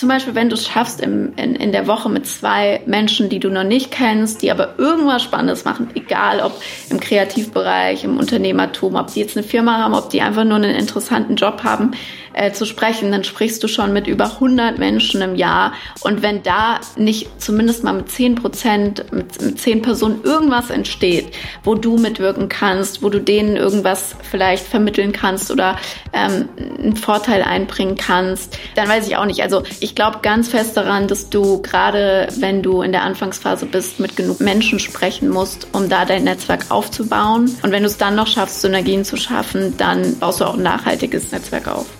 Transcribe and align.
zum 0.00 0.08
Beispiel, 0.08 0.34
wenn 0.34 0.48
du 0.48 0.54
es 0.54 0.66
schaffst, 0.66 1.02
im, 1.02 1.34
in, 1.36 1.54
in 1.54 1.72
der 1.72 1.86
Woche 1.86 2.08
mit 2.08 2.26
zwei 2.26 2.80
Menschen, 2.86 3.28
die 3.28 3.38
du 3.38 3.50
noch 3.50 3.64
nicht 3.64 3.90
kennst, 3.90 4.40
die 4.40 4.50
aber 4.50 4.78
irgendwas 4.78 5.22
Spannendes 5.22 5.66
machen, 5.66 5.90
egal 5.94 6.40
ob 6.40 6.58
im 6.88 6.98
Kreativbereich, 6.98 8.04
im 8.04 8.16
Unternehmertum, 8.16 8.94
ob 8.94 9.08
die 9.08 9.20
jetzt 9.20 9.36
eine 9.36 9.46
Firma 9.46 9.76
haben, 9.76 9.92
ob 9.92 10.08
die 10.08 10.22
einfach 10.22 10.44
nur 10.44 10.56
einen 10.56 10.74
interessanten 10.74 11.36
Job 11.36 11.64
haben, 11.64 11.90
äh, 12.32 12.52
zu 12.52 12.64
sprechen, 12.64 13.10
dann 13.12 13.24
sprichst 13.24 13.62
du 13.62 13.68
schon 13.68 13.92
mit 13.92 14.06
über 14.06 14.24
100 14.24 14.78
Menschen 14.78 15.22
im 15.22 15.34
Jahr. 15.34 15.72
Und 16.00 16.22
wenn 16.22 16.42
da 16.42 16.80
nicht 16.96 17.40
zumindest 17.40 17.84
mal 17.84 17.92
mit 17.92 18.10
10 18.10 18.36
Prozent, 18.36 19.12
mit, 19.12 19.40
mit 19.42 19.60
10 19.60 19.82
Personen 19.82 20.22
irgendwas 20.22 20.70
entsteht, 20.70 21.34
wo 21.64 21.74
du 21.74 21.96
mitwirken 21.96 22.48
kannst, 22.48 23.02
wo 23.02 23.08
du 23.08 23.20
denen 23.20 23.56
irgendwas 23.56 24.14
vielleicht 24.30 24.66
vermitteln 24.66 25.12
kannst 25.12 25.50
oder 25.50 25.76
ähm, 26.12 26.48
einen 26.78 26.96
Vorteil 26.96 27.42
einbringen 27.42 27.96
kannst, 27.96 28.58
dann 28.74 28.88
weiß 28.88 29.06
ich 29.06 29.16
auch 29.16 29.26
nicht. 29.26 29.42
Also 29.42 29.62
ich 29.80 29.94
glaube 29.94 30.18
ganz 30.22 30.48
fest 30.48 30.76
daran, 30.76 31.08
dass 31.08 31.30
du 31.30 31.60
gerade, 31.62 32.28
wenn 32.38 32.62
du 32.62 32.82
in 32.82 32.92
der 32.92 33.02
Anfangsphase 33.02 33.66
bist, 33.66 34.00
mit 34.00 34.16
genug 34.16 34.40
Menschen 34.40 34.78
sprechen 34.78 35.28
musst, 35.28 35.68
um 35.72 35.88
da 35.88 36.04
dein 36.04 36.24
Netzwerk 36.24 36.66
aufzubauen. 36.70 37.56
Und 37.62 37.72
wenn 37.72 37.82
du 37.82 37.88
es 37.88 37.98
dann 37.98 38.14
noch 38.14 38.26
schaffst, 38.26 38.60
Synergien 38.60 39.04
zu 39.04 39.16
schaffen, 39.16 39.76
dann 39.76 40.18
baust 40.18 40.40
du 40.40 40.44
auch 40.44 40.54
ein 40.54 40.62
nachhaltiges 40.62 41.32
Netzwerk 41.32 41.68
auf. 41.68 41.99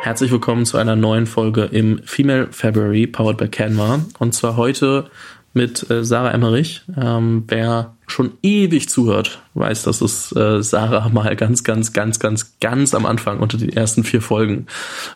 Herzlich 0.00 0.30
willkommen 0.30 0.64
zu 0.64 0.78
einer 0.78 0.94
neuen 0.94 1.26
Folge 1.26 1.64
im 1.64 2.00
Female 2.04 2.48
February 2.52 3.08
powered 3.08 3.36
by 3.36 3.48
Canva. 3.48 4.00
Und 4.20 4.32
zwar 4.32 4.56
heute 4.56 5.10
mit 5.52 5.90
äh, 5.90 6.04
Sarah 6.04 6.30
Emmerich. 6.30 6.82
Ähm, 6.96 7.44
wer 7.48 7.96
schon 8.06 8.32
ewig 8.42 8.88
zuhört, 8.88 9.42
weiß, 9.54 9.82
dass 9.82 10.00
es 10.00 10.34
äh, 10.34 10.62
Sarah 10.62 11.08
mal 11.12 11.34
ganz, 11.34 11.64
ganz, 11.64 11.92
ganz, 11.92 12.20
ganz, 12.20 12.58
ganz 12.60 12.94
am 12.94 13.06
Anfang 13.06 13.40
unter 13.40 13.58
den 13.58 13.70
ersten 13.70 14.04
vier 14.04 14.22
Folgen 14.22 14.66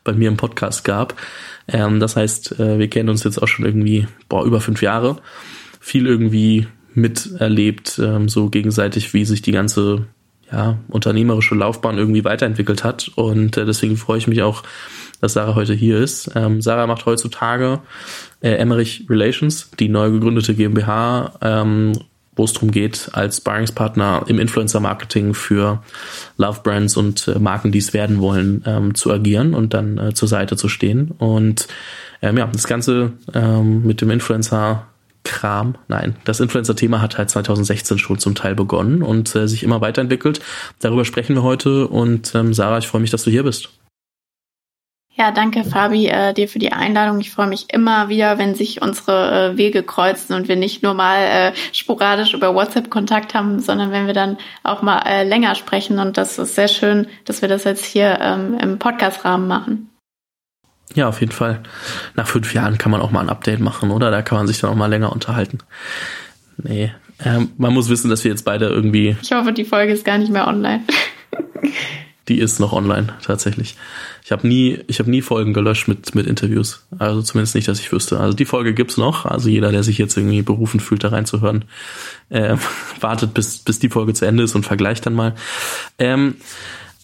bei 0.02 0.12
mir 0.12 0.28
im 0.28 0.36
Podcast 0.36 0.84
gab. 0.84 1.14
Ähm, 1.68 2.00
das 2.00 2.16
heißt, 2.16 2.58
äh, 2.58 2.78
wir 2.80 2.90
kennen 2.90 3.08
uns 3.08 3.22
jetzt 3.22 3.40
auch 3.40 3.48
schon 3.48 3.64
irgendwie 3.64 4.08
boah, 4.28 4.44
über 4.44 4.60
fünf 4.60 4.82
Jahre. 4.82 5.18
Viel 5.80 6.06
irgendwie 6.06 6.66
miterlebt, 6.92 8.00
ähm, 8.02 8.28
so 8.28 8.50
gegenseitig, 8.50 9.14
wie 9.14 9.24
sich 9.24 9.42
die 9.42 9.52
ganze 9.52 10.06
ja, 10.52 10.78
unternehmerische 10.88 11.54
Laufbahn 11.54 11.98
irgendwie 11.98 12.24
weiterentwickelt 12.24 12.84
hat. 12.84 13.10
Und 13.14 13.56
äh, 13.56 13.64
deswegen 13.64 13.96
freue 13.96 14.18
ich 14.18 14.28
mich 14.28 14.42
auch, 14.42 14.62
dass 15.20 15.34
Sarah 15.34 15.54
heute 15.54 15.72
hier 15.72 15.98
ist. 15.98 16.30
Ähm, 16.34 16.60
Sarah 16.60 16.86
macht 16.86 17.06
heutzutage 17.06 17.80
äh, 18.40 18.50
Emmerich 18.50 19.06
Relations, 19.08 19.70
die 19.78 19.88
neu 19.88 20.10
gegründete 20.10 20.54
GmbH, 20.54 21.32
ähm, 21.40 21.92
wo 22.34 22.44
es 22.44 22.52
darum 22.52 22.70
geht, 22.70 23.10
als 23.12 23.38
Sparringspartner 23.38 24.24
im 24.26 24.38
Influencer-Marketing 24.38 25.34
für 25.34 25.82
Love-Brands 26.38 26.96
und 26.96 27.28
äh, 27.28 27.38
Marken, 27.38 27.72
die 27.72 27.78
es 27.78 27.92
werden 27.92 28.20
wollen, 28.20 28.62
ähm, 28.66 28.94
zu 28.94 29.12
agieren 29.12 29.54
und 29.54 29.74
dann 29.74 29.98
äh, 29.98 30.14
zur 30.14 30.28
Seite 30.28 30.56
zu 30.56 30.68
stehen. 30.68 31.12
Und 31.18 31.68
ähm, 32.20 32.36
ja, 32.38 32.46
das 32.46 32.66
Ganze 32.66 33.12
ähm, 33.34 33.86
mit 33.86 34.00
dem 34.00 34.10
Influencer 34.10 34.86
Kram. 35.32 35.76
Nein, 35.88 36.16
das 36.24 36.40
Influencer-Thema 36.40 37.00
hat 37.00 37.18
halt 37.18 37.30
2016 37.30 37.98
schon 37.98 38.18
zum 38.18 38.34
Teil 38.34 38.54
begonnen 38.54 39.02
und 39.02 39.34
äh, 39.34 39.48
sich 39.48 39.62
immer 39.62 39.80
weiterentwickelt. 39.80 40.40
Darüber 40.80 41.04
sprechen 41.04 41.34
wir 41.34 41.42
heute 41.42 41.88
und 41.88 42.34
ähm, 42.34 42.54
Sarah, 42.54 42.78
ich 42.78 42.86
freue 42.86 43.00
mich, 43.00 43.10
dass 43.10 43.24
du 43.24 43.30
hier 43.30 43.42
bist. 43.42 43.70
Ja, 45.14 45.30
danke 45.30 45.62
Fabi 45.62 46.06
äh, 46.06 46.32
dir 46.32 46.48
für 46.48 46.58
die 46.58 46.72
Einladung. 46.72 47.20
Ich 47.20 47.30
freue 47.30 47.46
mich 47.46 47.66
immer 47.70 48.08
wieder, 48.08 48.38
wenn 48.38 48.54
sich 48.54 48.80
unsere 48.80 49.52
äh, 49.52 49.56
Wege 49.58 49.82
kreuzen 49.82 50.34
und 50.34 50.48
wir 50.48 50.56
nicht 50.56 50.82
nur 50.82 50.94
mal 50.94 51.18
äh, 51.18 51.52
sporadisch 51.72 52.32
über 52.32 52.54
WhatsApp 52.54 52.88
Kontakt 52.88 53.34
haben, 53.34 53.60
sondern 53.60 53.92
wenn 53.92 54.06
wir 54.06 54.14
dann 54.14 54.38
auch 54.62 54.80
mal 54.80 55.02
äh, 55.06 55.24
länger 55.24 55.54
sprechen. 55.54 55.98
Und 55.98 56.16
das 56.16 56.38
ist 56.38 56.54
sehr 56.54 56.68
schön, 56.68 57.08
dass 57.26 57.42
wir 57.42 57.48
das 57.48 57.64
jetzt 57.64 57.84
hier 57.84 58.18
ähm, 58.22 58.58
im 58.58 58.78
Podcast-Rahmen 58.78 59.46
machen. 59.46 59.91
Ja, 60.94 61.08
auf 61.08 61.20
jeden 61.20 61.32
Fall. 61.32 61.60
Nach 62.14 62.26
fünf 62.26 62.52
Jahren 62.54 62.78
kann 62.78 62.92
man 62.92 63.00
auch 63.00 63.10
mal 63.10 63.20
ein 63.20 63.30
Update 63.30 63.60
machen, 63.60 63.90
oder? 63.90 64.10
Da 64.10 64.22
kann 64.22 64.38
man 64.38 64.46
sich 64.46 64.60
dann 64.60 64.70
auch 64.70 64.76
mal 64.76 64.88
länger 64.88 65.12
unterhalten. 65.12 65.58
Nee, 66.58 66.92
ähm, 67.24 67.50
man 67.56 67.72
muss 67.72 67.88
wissen, 67.88 68.10
dass 68.10 68.24
wir 68.24 68.30
jetzt 68.30 68.44
beide 68.44 68.66
irgendwie. 68.66 69.16
Ich 69.22 69.32
hoffe, 69.32 69.52
die 69.52 69.64
Folge 69.64 69.92
ist 69.92 70.04
gar 70.04 70.18
nicht 70.18 70.32
mehr 70.32 70.46
online. 70.46 70.82
die 72.28 72.38
ist 72.38 72.60
noch 72.60 72.72
online, 72.72 73.08
tatsächlich. 73.22 73.76
Ich 74.24 74.32
habe 74.32 74.46
nie, 74.46 74.78
ich 74.86 74.98
habe 74.98 75.10
nie 75.10 75.22
Folgen 75.22 75.52
gelöscht 75.52 75.88
mit, 75.88 76.14
mit 76.14 76.26
Interviews. 76.26 76.86
Also 76.98 77.22
zumindest 77.22 77.54
nicht, 77.54 77.68
dass 77.68 77.80
ich 77.80 77.90
wüsste. 77.92 78.20
Also 78.20 78.36
die 78.36 78.44
Folge 78.44 78.74
gibt's 78.74 78.96
noch. 78.96 79.26
Also 79.26 79.48
jeder, 79.48 79.72
der 79.72 79.82
sich 79.82 79.98
jetzt 79.98 80.16
irgendwie 80.16 80.42
berufen 80.42 80.80
fühlt, 80.80 81.04
da 81.04 81.08
reinzuhören, 81.08 81.64
äh, 82.28 82.56
wartet, 83.00 83.34
bis, 83.34 83.58
bis 83.58 83.78
die 83.78 83.88
Folge 83.88 84.14
zu 84.14 84.26
Ende 84.26 84.42
ist 84.42 84.54
und 84.54 84.64
vergleicht 84.64 85.06
dann 85.06 85.14
mal. 85.14 85.34
Ähm, 85.98 86.36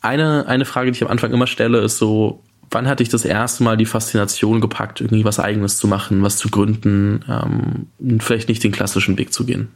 eine, 0.00 0.46
eine 0.46 0.64
Frage, 0.64 0.92
die 0.92 0.96
ich 0.96 1.04
am 1.04 1.10
Anfang 1.10 1.32
immer 1.32 1.48
stelle, 1.48 1.78
ist 1.78 1.98
so, 1.98 2.42
wann 2.70 2.88
hatte 2.88 3.02
ich 3.02 3.08
das 3.08 3.24
erste 3.24 3.62
Mal 3.62 3.76
die 3.76 3.86
Faszination 3.86 4.60
gepackt, 4.60 5.00
irgendwie 5.00 5.24
was 5.24 5.40
Eigenes 5.40 5.76
zu 5.76 5.86
machen, 5.86 6.22
was 6.22 6.36
zu 6.36 6.48
gründen, 6.48 7.24
ähm, 7.28 8.20
vielleicht 8.20 8.48
nicht 8.48 8.62
den 8.64 8.72
klassischen 8.72 9.18
Weg 9.18 9.32
zu 9.32 9.44
gehen? 9.44 9.68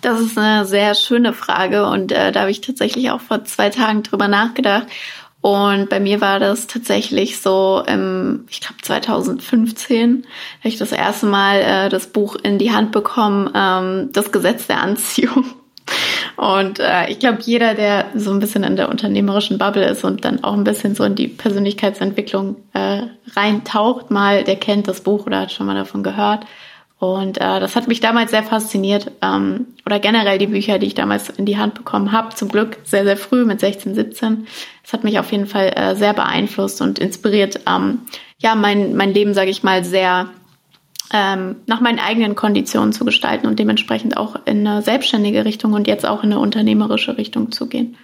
Das 0.00 0.20
ist 0.20 0.38
eine 0.38 0.64
sehr 0.64 0.94
schöne 0.94 1.32
Frage 1.32 1.86
und 1.86 2.10
äh, 2.12 2.32
da 2.32 2.40
habe 2.40 2.50
ich 2.50 2.62
tatsächlich 2.62 3.10
auch 3.10 3.20
vor 3.20 3.44
zwei 3.44 3.68
Tagen 3.68 4.02
drüber 4.02 4.28
nachgedacht. 4.28 4.86
Und 5.42 5.88
bei 5.88 6.00
mir 6.00 6.20
war 6.20 6.38
das 6.38 6.66
tatsächlich 6.66 7.40
so 7.40 7.82
im, 7.86 8.44
ich 8.50 8.60
glaube 8.60 8.82
2015, 8.82 10.26
habe 10.58 10.68
ich 10.68 10.76
das 10.76 10.92
erste 10.92 11.26
Mal 11.26 11.60
äh, 11.60 11.88
das 11.88 12.08
Buch 12.08 12.36
in 12.36 12.58
die 12.58 12.72
Hand 12.72 12.92
bekommen, 12.92 13.50
ähm, 13.54 14.10
das 14.12 14.32
Gesetz 14.32 14.66
der 14.66 14.80
Anziehung. 14.80 15.44
Und 16.40 16.78
äh, 16.78 17.10
ich 17.10 17.18
glaube, 17.18 17.40
jeder, 17.42 17.74
der 17.74 18.06
so 18.14 18.30
ein 18.30 18.40
bisschen 18.40 18.64
in 18.64 18.74
der 18.74 18.88
unternehmerischen 18.88 19.58
Bubble 19.58 19.84
ist 19.84 20.04
und 20.04 20.24
dann 20.24 20.42
auch 20.42 20.54
ein 20.54 20.64
bisschen 20.64 20.94
so 20.94 21.04
in 21.04 21.14
die 21.14 21.28
Persönlichkeitsentwicklung 21.28 22.56
äh, 22.72 23.02
reintaucht, 23.36 24.10
mal, 24.10 24.42
der 24.42 24.56
kennt 24.56 24.88
das 24.88 25.02
Buch 25.02 25.26
oder 25.26 25.40
hat 25.40 25.52
schon 25.52 25.66
mal 25.66 25.74
davon 25.74 26.02
gehört. 26.02 26.46
Und 26.98 27.36
äh, 27.36 27.60
das 27.60 27.76
hat 27.76 27.88
mich 27.88 28.00
damals 28.00 28.30
sehr 28.30 28.42
fasziniert. 28.42 29.10
Ähm, 29.20 29.66
oder 29.84 29.98
generell 29.98 30.38
die 30.38 30.46
Bücher, 30.46 30.78
die 30.78 30.86
ich 30.86 30.94
damals 30.94 31.28
in 31.28 31.44
die 31.44 31.58
Hand 31.58 31.74
bekommen 31.74 32.10
habe. 32.10 32.34
Zum 32.34 32.48
Glück 32.48 32.78
sehr, 32.84 33.04
sehr 33.04 33.18
früh 33.18 33.44
mit 33.44 33.60
16, 33.60 33.94
17. 33.94 34.46
Das 34.82 34.94
hat 34.94 35.04
mich 35.04 35.18
auf 35.18 35.30
jeden 35.32 35.46
Fall 35.46 35.74
äh, 35.76 35.94
sehr 35.94 36.14
beeinflusst 36.14 36.80
und 36.80 36.98
inspiriert, 36.98 37.60
ähm, 37.68 37.98
ja, 38.38 38.54
mein, 38.54 38.96
mein 38.96 39.12
Leben, 39.12 39.34
sage 39.34 39.50
ich 39.50 39.62
mal, 39.62 39.84
sehr 39.84 40.30
ähm, 41.12 41.56
nach 41.66 41.80
meinen 41.80 41.98
eigenen 41.98 42.34
Konditionen 42.34 42.92
zu 42.92 43.04
gestalten 43.04 43.46
und 43.46 43.58
dementsprechend 43.58 44.16
auch 44.16 44.36
in 44.46 44.66
eine 44.66 44.82
selbstständige 44.82 45.44
Richtung 45.44 45.72
und 45.72 45.86
jetzt 45.86 46.06
auch 46.06 46.22
in 46.22 46.32
eine 46.32 46.40
unternehmerische 46.40 47.18
Richtung 47.18 47.50
zu 47.52 47.66
gehen. 47.66 47.96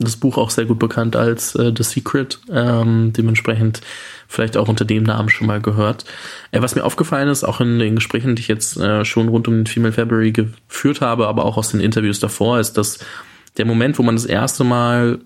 Das 0.00 0.16
Buch 0.16 0.38
auch 0.38 0.50
sehr 0.50 0.64
gut 0.64 0.78
bekannt 0.78 1.16
als 1.16 1.56
äh, 1.56 1.72
The 1.76 1.82
Secret, 1.82 2.38
ähm, 2.52 3.12
dementsprechend 3.12 3.80
vielleicht 4.28 4.56
auch 4.56 4.68
unter 4.68 4.84
dem 4.84 5.02
Namen 5.02 5.28
schon 5.28 5.48
mal 5.48 5.60
gehört. 5.60 6.04
Äh, 6.52 6.62
was 6.62 6.76
mir 6.76 6.84
aufgefallen 6.84 7.28
ist, 7.28 7.42
auch 7.42 7.60
in 7.60 7.80
den 7.80 7.96
Gesprächen, 7.96 8.36
die 8.36 8.42
ich 8.42 8.48
jetzt 8.48 8.76
äh, 8.76 9.04
schon 9.04 9.28
rund 9.28 9.48
um 9.48 9.54
den 9.54 9.66
Female 9.66 9.92
February 9.92 10.30
geführt 10.30 11.00
habe, 11.00 11.26
aber 11.26 11.44
auch 11.44 11.56
aus 11.56 11.70
den 11.70 11.80
Interviews 11.80 12.20
davor, 12.20 12.60
ist, 12.60 12.74
dass 12.74 13.00
der 13.56 13.64
Moment, 13.64 13.98
wo 13.98 14.04
man 14.04 14.14
das 14.14 14.24
erste 14.24 14.62
Mal 14.62 15.18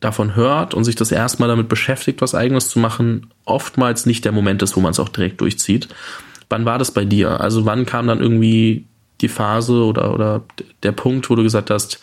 davon 0.00 0.34
hört 0.36 0.74
und 0.74 0.84
sich 0.84 0.94
das 0.94 1.12
erstmal 1.12 1.48
damit 1.48 1.68
beschäftigt, 1.68 2.20
was 2.20 2.34
eigenes 2.34 2.68
zu 2.68 2.78
machen, 2.78 3.28
oftmals 3.44 4.06
nicht 4.06 4.24
der 4.24 4.32
Moment 4.32 4.62
ist, 4.62 4.76
wo 4.76 4.80
man 4.80 4.92
es 4.92 5.00
auch 5.00 5.08
direkt 5.08 5.40
durchzieht. 5.40 5.88
Wann 6.48 6.64
war 6.64 6.78
das 6.78 6.90
bei 6.90 7.04
dir? 7.04 7.40
Also 7.40 7.64
wann 7.64 7.86
kam 7.86 8.06
dann 8.06 8.20
irgendwie 8.20 8.86
die 9.20 9.28
Phase 9.28 9.84
oder, 9.84 10.12
oder 10.12 10.42
der 10.82 10.92
Punkt, 10.92 11.28
wo 11.30 11.34
du 11.34 11.42
gesagt 11.42 11.70
hast, 11.70 12.00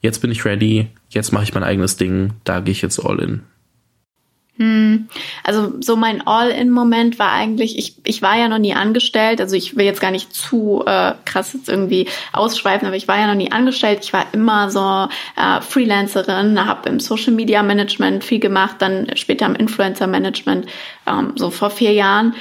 jetzt 0.00 0.20
bin 0.20 0.30
ich 0.30 0.44
ready, 0.44 0.88
jetzt 1.10 1.32
mache 1.32 1.44
ich 1.44 1.54
mein 1.54 1.64
eigenes 1.64 1.96
Ding, 1.96 2.34
da 2.44 2.60
gehe 2.60 2.72
ich 2.72 2.82
jetzt 2.82 3.04
all 3.04 3.20
in? 3.20 3.42
Hm. 4.56 5.08
Also 5.42 5.72
so 5.80 5.96
mein 5.96 6.24
All-in-Moment 6.26 7.18
war 7.18 7.32
eigentlich, 7.32 7.76
ich, 7.76 7.96
ich 8.04 8.22
war 8.22 8.38
ja 8.38 8.48
noch 8.48 8.58
nie 8.58 8.72
angestellt, 8.72 9.40
also 9.40 9.56
ich 9.56 9.76
will 9.76 9.84
jetzt 9.84 10.00
gar 10.00 10.12
nicht 10.12 10.32
zu 10.32 10.84
äh, 10.86 11.14
krass 11.24 11.54
jetzt 11.54 11.68
irgendwie 11.68 12.06
ausschweifen, 12.32 12.86
aber 12.86 12.96
ich 12.96 13.08
war 13.08 13.18
ja 13.18 13.26
noch 13.26 13.34
nie 13.34 13.50
angestellt. 13.50 14.00
Ich 14.02 14.12
war 14.12 14.26
immer 14.32 14.70
so 14.70 15.08
äh, 15.36 15.60
Freelancerin, 15.60 16.64
habe 16.66 16.88
im 16.88 17.00
Social 17.00 17.32
Media 17.32 17.64
Management 17.64 18.22
viel 18.22 18.38
gemacht, 18.38 18.76
dann 18.78 19.08
später 19.16 19.46
im 19.46 19.56
Influencer 19.56 20.06
Management, 20.06 20.66
ähm, 21.06 21.32
so 21.34 21.50
vor 21.50 21.70
vier 21.70 21.92
Jahren. 21.92 22.34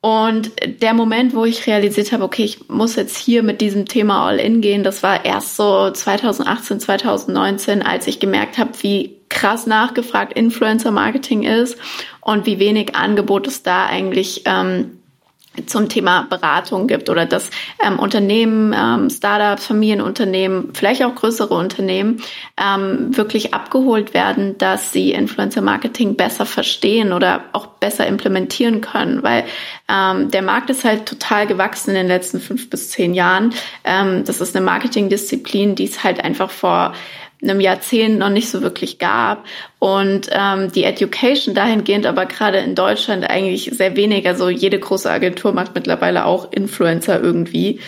Und 0.00 0.52
der 0.64 0.94
Moment, 0.94 1.34
wo 1.34 1.44
ich 1.44 1.66
realisiert 1.66 2.12
habe, 2.12 2.24
okay, 2.24 2.44
ich 2.44 2.68
muss 2.68 2.94
jetzt 2.94 3.16
hier 3.16 3.42
mit 3.42 3.60
diesem 3.60 3.86
Thema 3.86 4.26
All-In 4.26 4.60
gehen, 4.60 4.84
das 4.84 5.02
war 5.02 5.24
erst 5.24 5.56
so 5.56 5.90
2018, 5.90 6.78
2019, 6.78 7.82
als 7.82 8.06
ich 8.06 8.20
gemerkt 8.20 8.58
habe, 8.58 8.70
wie 8.82 9.17
krass 9.38 9.66
nachgefragt 9.66 10.32
Influencer-Marketing 10.32 11.44
ist 11.44 11.78
und 12.20 12.44
wie 12.44 12.58
wenig 12.58 12.96
Angebot 12.96 13.46
es 13.46 13.62
da 13.62 13.86
eigentlich 13.86 14.42
ähm, 14.46 14.98
zum 15.66 15.88
Thema 15.88 16.26
Beratung 16.28 16.88
gibt 16.88 17.08
oder 17.08 17.24
dass 17.24 17.50
ähm, 17.84 17.98
Unternehmen, 18.00 18.74
ähm, 18.76 19.10
Startups, 19.10 19.66
Familienunternehmen, 19.66 20.70
vielleicht 20.74 21.04
auch 21.04 21.14
größere 21.14 21.54
Unternehmen 21.54 22.20
ähm, 22.56 23.16
wirklich 23.16 23.54
abgeholt 23.54 24.12
werden, 24.12 24.58
dass 24.58 24.92
sie 24.92 25.12
Influencer 25.12 25.60
Marketing 25.60 26.16
besser 26.16 26.46
verstehen 26.46 27.12
oder 27.12 27.44
auch 27.52 27.66
besser 27.66 28.06
implementieren 28.06 28.80
können, 28.80 29.22
weil 29.22 29.44
ähm, 29.88 30.30
der 30.32 30.42
Markt 30.42 30.70
ist 30.70 30.84
halt 30.84 31.06
total 31.06 31.46
gewachsen 31.46 31.90
in 31.90 31.96
den 31.96 32.08
letzten 32.08 32.40
fünf 32.40 32.70
bis 32.70 32.90
zehn 32.90 33.14
Jahren. 33.14 33.54
Ähm, 33.84 34.24
das 34.24 34.40
ist 34.40 34.56
eine 34.56 34.64
Marketingdisziplin, 34.64 35.76
die 35.76 35.84
es 35.84 36.02
halt 36.02 36.22
einfach 36.24 36.50
vor 36.50 36.92
einem 37.42 37.60
Jahrzehnt 37.60 38.18
noch 38.18 38.30
nicht 38.30 38.50
so 38.50 38.62
wirklich 38.62 38.98
gab 38.98 39.44
und 39.78 40.28
ähm, 40.32 40.72
die 40.72 40.84
Education 40.84 41.54
dahingehend 41.54 42.06
aber 42.06 42.26
gerade 42.26 42.58
in 42.58 42.74
Deutschland 42.74 43.28
eigentlich 43.28 43.70
sehr 43.72 43.96
wenig. 43.96 44.26
Also 44.26 44.48
jede 44.48 44.78
große 44.78 45.10
Agentur 45.10 45.52
macht 45.52 45.74
mittlerweile 45.74 46.24
auch 46.24 46.50
Influencer 46.52 47.22
irgendwie. 47.22 47.80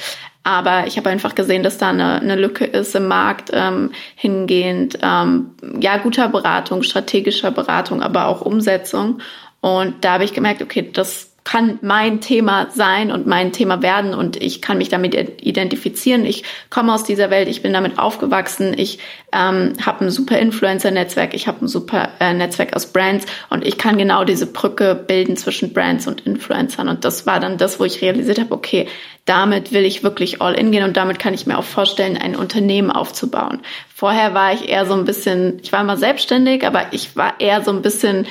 Aber 0.42 0.86
ich 0.86 0.96
habe 0.96 1.10
einfach 1.10 1.34
gesehen, 1.34 1.62
dass 1.62 1.78
da 1.78 1.90
eine, 1.90 2.20
eine 2.20 2.36
Lücke 2.36 2.64
ist 2.64 2.94
im 2.94 3.08
Markt 3.08 3.50
ähm, 3.52 3.90
hingehend, 4.14 4.98
ähm, 5.02 5.50
ja, 5.80 5.98
guter 5.98 6.28
Beratung, 6.28 6.82
strategischer 6.82 7.50
Beratung, 7.50 8.02
aber 8.02 8.26
auch 8.26 8.40
Umsetzung. 8.40 9.20
Und 9.60 10.04
da 10.04 10.14
habe 10.14 10.24
ich 10.24 10.32
gemerkt, 10.32 10.62
okay, 10.62 10.88
das 10.90 11.29
kann 11.44 11.78
mein 11.82 12.20
Thema 12.20 12.68
sein 12.70 13.10
und 13.10 13.26
mein 13.26 13.52
Thema 13.52 13.82
werden 13.82 14.14
und 14.14 14.36
ich 14.36 14.60
kann 14.60 14.78
mich 14.78 14.88
damit 14.88 15.14
identifizieren. 15.42 16.24
Ich 16.24 16.44
komme 16.68 16.92
aus 16.92 17.04
dieser 17.04 17.30
Welt, 17.30 17.48
ich 17.48 17.62
bin 17.62 17.72
damit 17.72 17.98
aufgewachsen, 17.98 18.74
ich 18.76 18.98
ähm, 19.32 19.72
habe 19.84 20.04
ein 20.04 20.10
super 20.10 20.38
Influencer-Netzwerk, 20.38 21.34
ich 21.34 21.48
habe 21.48 21.64
ein 21.64 21.68
super 21.68 22.10
äh, 22.20 22.34
Netzwerk 22.34 22.76
aus 22.76 22.92
Brands 22.92 23.26
und 23.48 23.66
ich 23.66 23.78
kann 23.78 23.96
genau 23.96 24.24
diese 24.24 24.46
Brücke 24.46 24.94
bilden 24.94 25.36
zwischen 25.36 25.72
Brands 25.72 26.06
und 26.06 26.20
Influencern. 26.22 26.88
Und 26.88 27.04
das 27.04 27.26
war 27.26 27.40
dann 27.40 27.56
das, 27.56 27.80
wo 27.80 27.84
ich 27.84 28.02
realisiert 28.02 28.38
habe, 28.38 28.54
okay, 28.54 28.86
damit 29.24 29.72
will 29.72 29.84
ich 29.84 30.02
wirklich 30.02 30.42
all 30.42 30.54
in 30.54 30.72
gehen 30.72 30.84
und 30.84 30.96
damit 30.96 31.18
kann 31.18 31.34
ich 31.34 31.46
mir 31.46 31.58
auch 31.58 31.64
vorstellen, 31.64 32.16
ein 32.16 32.36
Unternehmen 32.36 32.90
aufzubauen. 32.90 33.60
Vorher 33.94 34.34
war 34.34 34.52
ich 34.52 34.68
eher 34.68 34.86
so 34.86 34.94
ein 34.94 35.04
bisschen, 35.04 35.58
ich 35.62 35.72
war 35.72 35.80
immer 35.80 35.96
selbstständig, 35.96 36.66
aber 36.66 36.86
ich 36.92 37.16
war 37.16 37.40
eher 37.40 37.62
so 37.62 37.70
ein 37.70 37.82
bisschen 37.82 38.26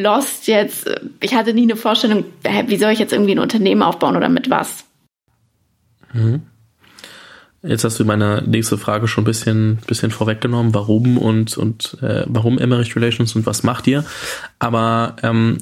lost 0.00 0.46
jetzt. 0.46 0.90
Ich 1.20 1.34
hatte 1.34 1.54
nie 1.54 1.62
eine 1.62 1.76
Vorstellung, 1.76 2.24
wie 2.66 2.76
soll 2.76 2.92
ich 2.92 2.98
jetzt 2.98 3.12
irgendwie 3.12 3.34
ein 3.34 3.38
Unternehmen 3.38 3.82
aufbauen 3.82 4.16
oder 4.16 4.28
mit 4.28 4.50
was? 4.50 4.84
Mhm. 6.12 6.42
Jetzt 7.62 7.84
hast 7.84 7.98
du 7.98 8.04
meine 8.04 8.42
nächste 8.46 8.78
Frage 8.78 9.08
schon 9.08 9.22
ein 9.22 9.26
bisschen, 9.26 9.78
bisschen 9.86 10.12
vorweggenommen, 10.12 10.72
warum 10.72 11.18
und, 11.18 11.58
und 11.58 11.96
äh, 12.00 12.24
warum 12.26 12.58
Emmerich 12.58 12.94
Relations 12.94 13.34
und 13.34 13.44
was 13.44 13.64
macht 13.64 13.86
ihr? 13.88 14.04
Aber 14.58 15.16
ähm, 15.22 15.58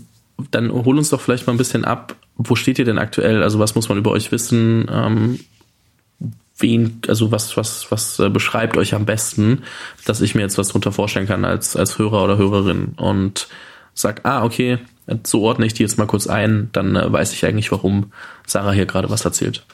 dann 0.50 0.70
hol 0.70 0.98
uns 0.98 1.10
doch 1.10 1.20
vielleicht 1.20 1.46
mal 1.46 1.54
ein 1.54 1.58
bisschen 1.58 1.84
ab, 1.84 2.16
wo 2.36 2.56
steht 2.56 2.78
ihr 2.78 2.84
denn 2.84 2.98
aktuell? 2.98 3.42
Also 3.42 3.58
was 3.58 3.74
muss 3.74 3.88
man 3.88 3.96
über 3.96 4.10
euch 4.10 4.32
wissen? 4.32 4.86
Ähm, 4.90 5.40
wen, 6.58 7.00
also 7.08 7.30
was, 7.32 7.56
was, 7.56 7.90
was 7.90 8.18
äh, 8.18 8.28
beschreibt 8.28 8.76
euch 8.76 8.94
am 8.94 9.06
besten, 9.06 9.62
dass 10.04 10.20
ich 10.20 10.34
mir 10.34 10.42
jetzt 10.42 10.58
was 10.58 10.68
drunter 10.68 10.92
vorstellen 10.92 11.26
kann 11.26 11.44
als, 11.44 11.76
als 11.76 11.98
Hörer 11.98 12.24
oder 12.24 12.36
Hörerin? 12.36 12.94
Und 12.96 13.48
sag, 13.94 14.20
ah, 14.24 14.44
okay, 14.44 14.78
so 15.24 15.42
ordne 15.42 15.66
ich 15.66 15.74
die 15.74 15.82
jetzt 15.82 15.98
mal 15.98 16.06
kurz 16.06 16.26
ein, 16.26 16.68
dann 16.72 16.96
äh, 16.96 17.12
weiß 17.12 17.32
ich 17.32 17.44
eigentlich, 17.44 17.72
warum 17.72 18.12
Sarah 18.46 18.72
hier 18.72 18.86
gerade 18.86 19.10
was 19.10 19.24
erzählt. 19.24 19.64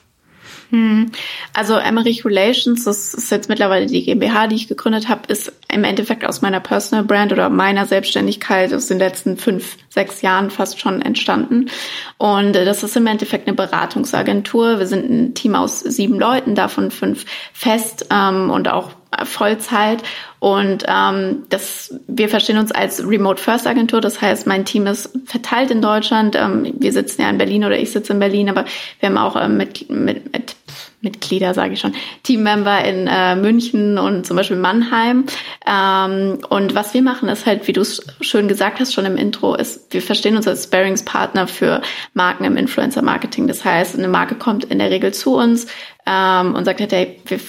Hm. 0.71 1.11
Also 1.53 1.75
Emmerich 1.75 2.25
Relations, 2.25 2.85
das 2.85 3.13
ist 3.13 3.31
jetzt 3.33 3.49
mittlerweile 3.49 3.87
die 3.87 4.05
GmbH, 4.05 4.47
die 4.47 4.55
ich 4.55 4.69
gegründet 4.69 5.09
habe, 5.09 5.23
ist 5.27 5.53
im 5.69 5.83
Endeffekt 5.83 6.25
aus 6.25 6.43
meiner 6.43 6.61
Personal 6.61 7.05
Brand 7.05 7.33
oder 7.33 7.51
meiner 7.51 7.87
Selbstständigkeit 7.87 8.73
aus 8.73 8.87
den 8.87 8.99
letzten 8.99 9.37
fünf, 9.37 9.79
sechs 9.89 10.23
Jahren 10.23 10.51
fast 10.51 10.79
schon 10.79 11.03
entstanden. 11.03 11.71
Und 12.19 12.55
äh, 12.55 12.65
das 12.65 12.85
ist 12.85 12.97
im 12.97 13.07
Endeffekt 13.09 13.49
eine 13.49 13.57
Beratungsagentur. 13.57 14.79
Wir 14.79 14.87
sind 14.87 15.11
ein 15.11 15.35
Team 15.35 15.57
aus 15.57 15.81
sieben 15.81 16.19
Leuten, 16.21 16.55
davon 16.55 16.93
fünf 16.93 17.27
fest 17.53 18.07
ähm, 18.11 18.51
und 18.51 18.69
auch 18.69 18.93
Vollzeit. 19.25 20.03
Und 20.39 20.85
ähm, 20.87 21.45
das, 21.49 21.95
wir 22.07 22.29
verstehen 22.29 22.59
uns 22.59 22.73
als 22.73 23.07
Remote 23.07 23.43
First 23.43 23.67
Agentur. 23.67 24.01
Das 24.01 24.21
heißt, 24.21 24.47
mein 24.47 24.65
Team 24.65 24.87
ist 24.87 25.11
verteilt 25.27 25.71
in 25.71 25.83
Deutschland. 25.83 26.37
Ähm, 26.37 26.75
wir 26.79 26.93
sitzen 26.93 27.23
ja 27.23 27.31
in 27.31 27.39
Berlin 27.39 27.65
oder 27.65 27.79
ich 27.79 27.91
sitze 27.91 28.13
in 28.13 28.19
Berlin, 28.19 28.49
aber 28.49 28.65
wir 29.01 29.09
haben 29.09 29.19
auch 29.19 29.37
ähm, 29.37 29.57
mit, 29.57 29.91
mit, 29.91 30.33
mit 30.33 30.57
Mitglieder, 31.03 31.55
sage 31.55 31.75
ich 31.75 31.81
schon, 31.81 31.95
Teammember 32.23 32.85
in 32.85 33.07
äh, 33.07 33.35
München 33.35 33.99
und 33.99 34.27
zum 34.27 34.37
Beispiel 34.37 34.59
Mannheim. 34.59 35.25
Ähm, 35.67 36.39
und 36.49 36.75
was 36.75 36.93
wir 36.93 37.03
machen, 37.03 37.29
ist 37.29 37.47
halt, 37.47 37.67
wie 37.67 37.73
du 37.73 37.81
es 37.81 38.03
schön 38.21 38.49
gesagt 38.49 38.81
hast 38.81 38.93
schon 38.93 39.07
im 39.07 39.17
Intro, 39.17 39.55
ist, 39.55 39.93
wir 39.93 40.03
verstehen 40.03 40.37
uns 40.37 40.47
als 40.47 40.65
Sparringspartner 40.65 41.47
für 41.47 41.81
Marken 42.13 42.45
im 42.45 42.57
Influencer-Marketing. 42.57 43.47
Das 43.47 43.65
heißt, 43.65 43.97
eine 43.97 44.09
Marke 44.09 44.35
kommt 44.35 44.65
in 44.65 44.79
der 44.79 44.91
Regel 44.91 45.13
zu 45.15 45.37
uns 45.37 45.67
ähm, 46.07 46.55
und 46.55 46.67
sagt 46.67 46.81
halt, 46.81 46.93
hey, 46.93 47.19
wir 47.25 47.41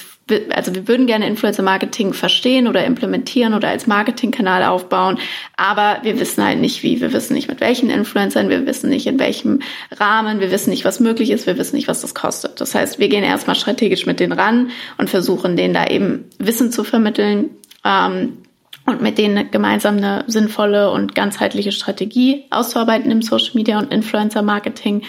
also 0.50 0.74
wir 0.76 0.88
würden 0.88 1.08
gerne 1.08 1.28
Influencer 1.28 1.64
Marketing 1.64 2.14
verstehen 2.14 2.68
oder 2.68 2.86
implementieren 2.86 3.54
oder 3.54 3.70
als 3.70 3.88
Marketingkanal 3.88 4.64
aufbauen, 4.64 5.18
aber 5.58 5.98
wir 6.04 6.20
wissen 6.20 6.44
halt 6.44 6.60
nicht 6.60 6.84
wie, 6.84 7.02
wir 7.02 7.14
wissen 7.14 7.34
nicht 7.34 7.48
mit 7.48 7.60
welchen 7.60 7.90
Influencern, 7.90 8.50
wir 8.50 8.66
wissen 8.66 8.90
nicht 8.90 9.08
in 9.08 9.20
welchem 9.20 9.60
Rahmen, 9.92 10.40
wir 10.40 10.52
wissen 10.52 10.70
nicht, 10.70 10.86
was 10.86 11.00
möglich 11.00 11.32
ist, 11.32 11.48
wir 11.48 11.58
wissen 11.58 11.76
nicht, 11.76 11.88
was 11.88 12.02
das 12.02 12.16
kostet. 12.16 12.62
Das 12.62 12.76
heißt, 12.76 13.00
wir 13.00 13.10
gehen 13.10 13.24
erstmal 13.24 13.56
strategisch 13.56 14.06
mit 14.06 14.20
denen 14.20 14.34
ran 14.34 14.72
und 14.98 15.10
versuchen 15.10 15.56
denen 15.56 15.74
da 15.74 15.88
eben 15.88 16.26
Wissen 16.40 16.72
zu 16.72 16.84
vermitteln. 16.84 17.52
Ähm, 17.84 18.38
und 18.86 19.02
mit 19.02 19.18
denen 19.18 19.52
gemeinsam 19.52 19.98
eine 19.98 20.24
sinnvolle 20.28 20.90
und 20.92 21.14
ganzheitliche 21.14 21.72
Strategie 21.72 22.46
auszuarbeiten 22.50 23.12
im 23.12 23.22
Social 23.22 23.52
Media 23.54 23.78
und 23.78 23.94
Influencer 23.94 24.42
Marketing 24.42 25.04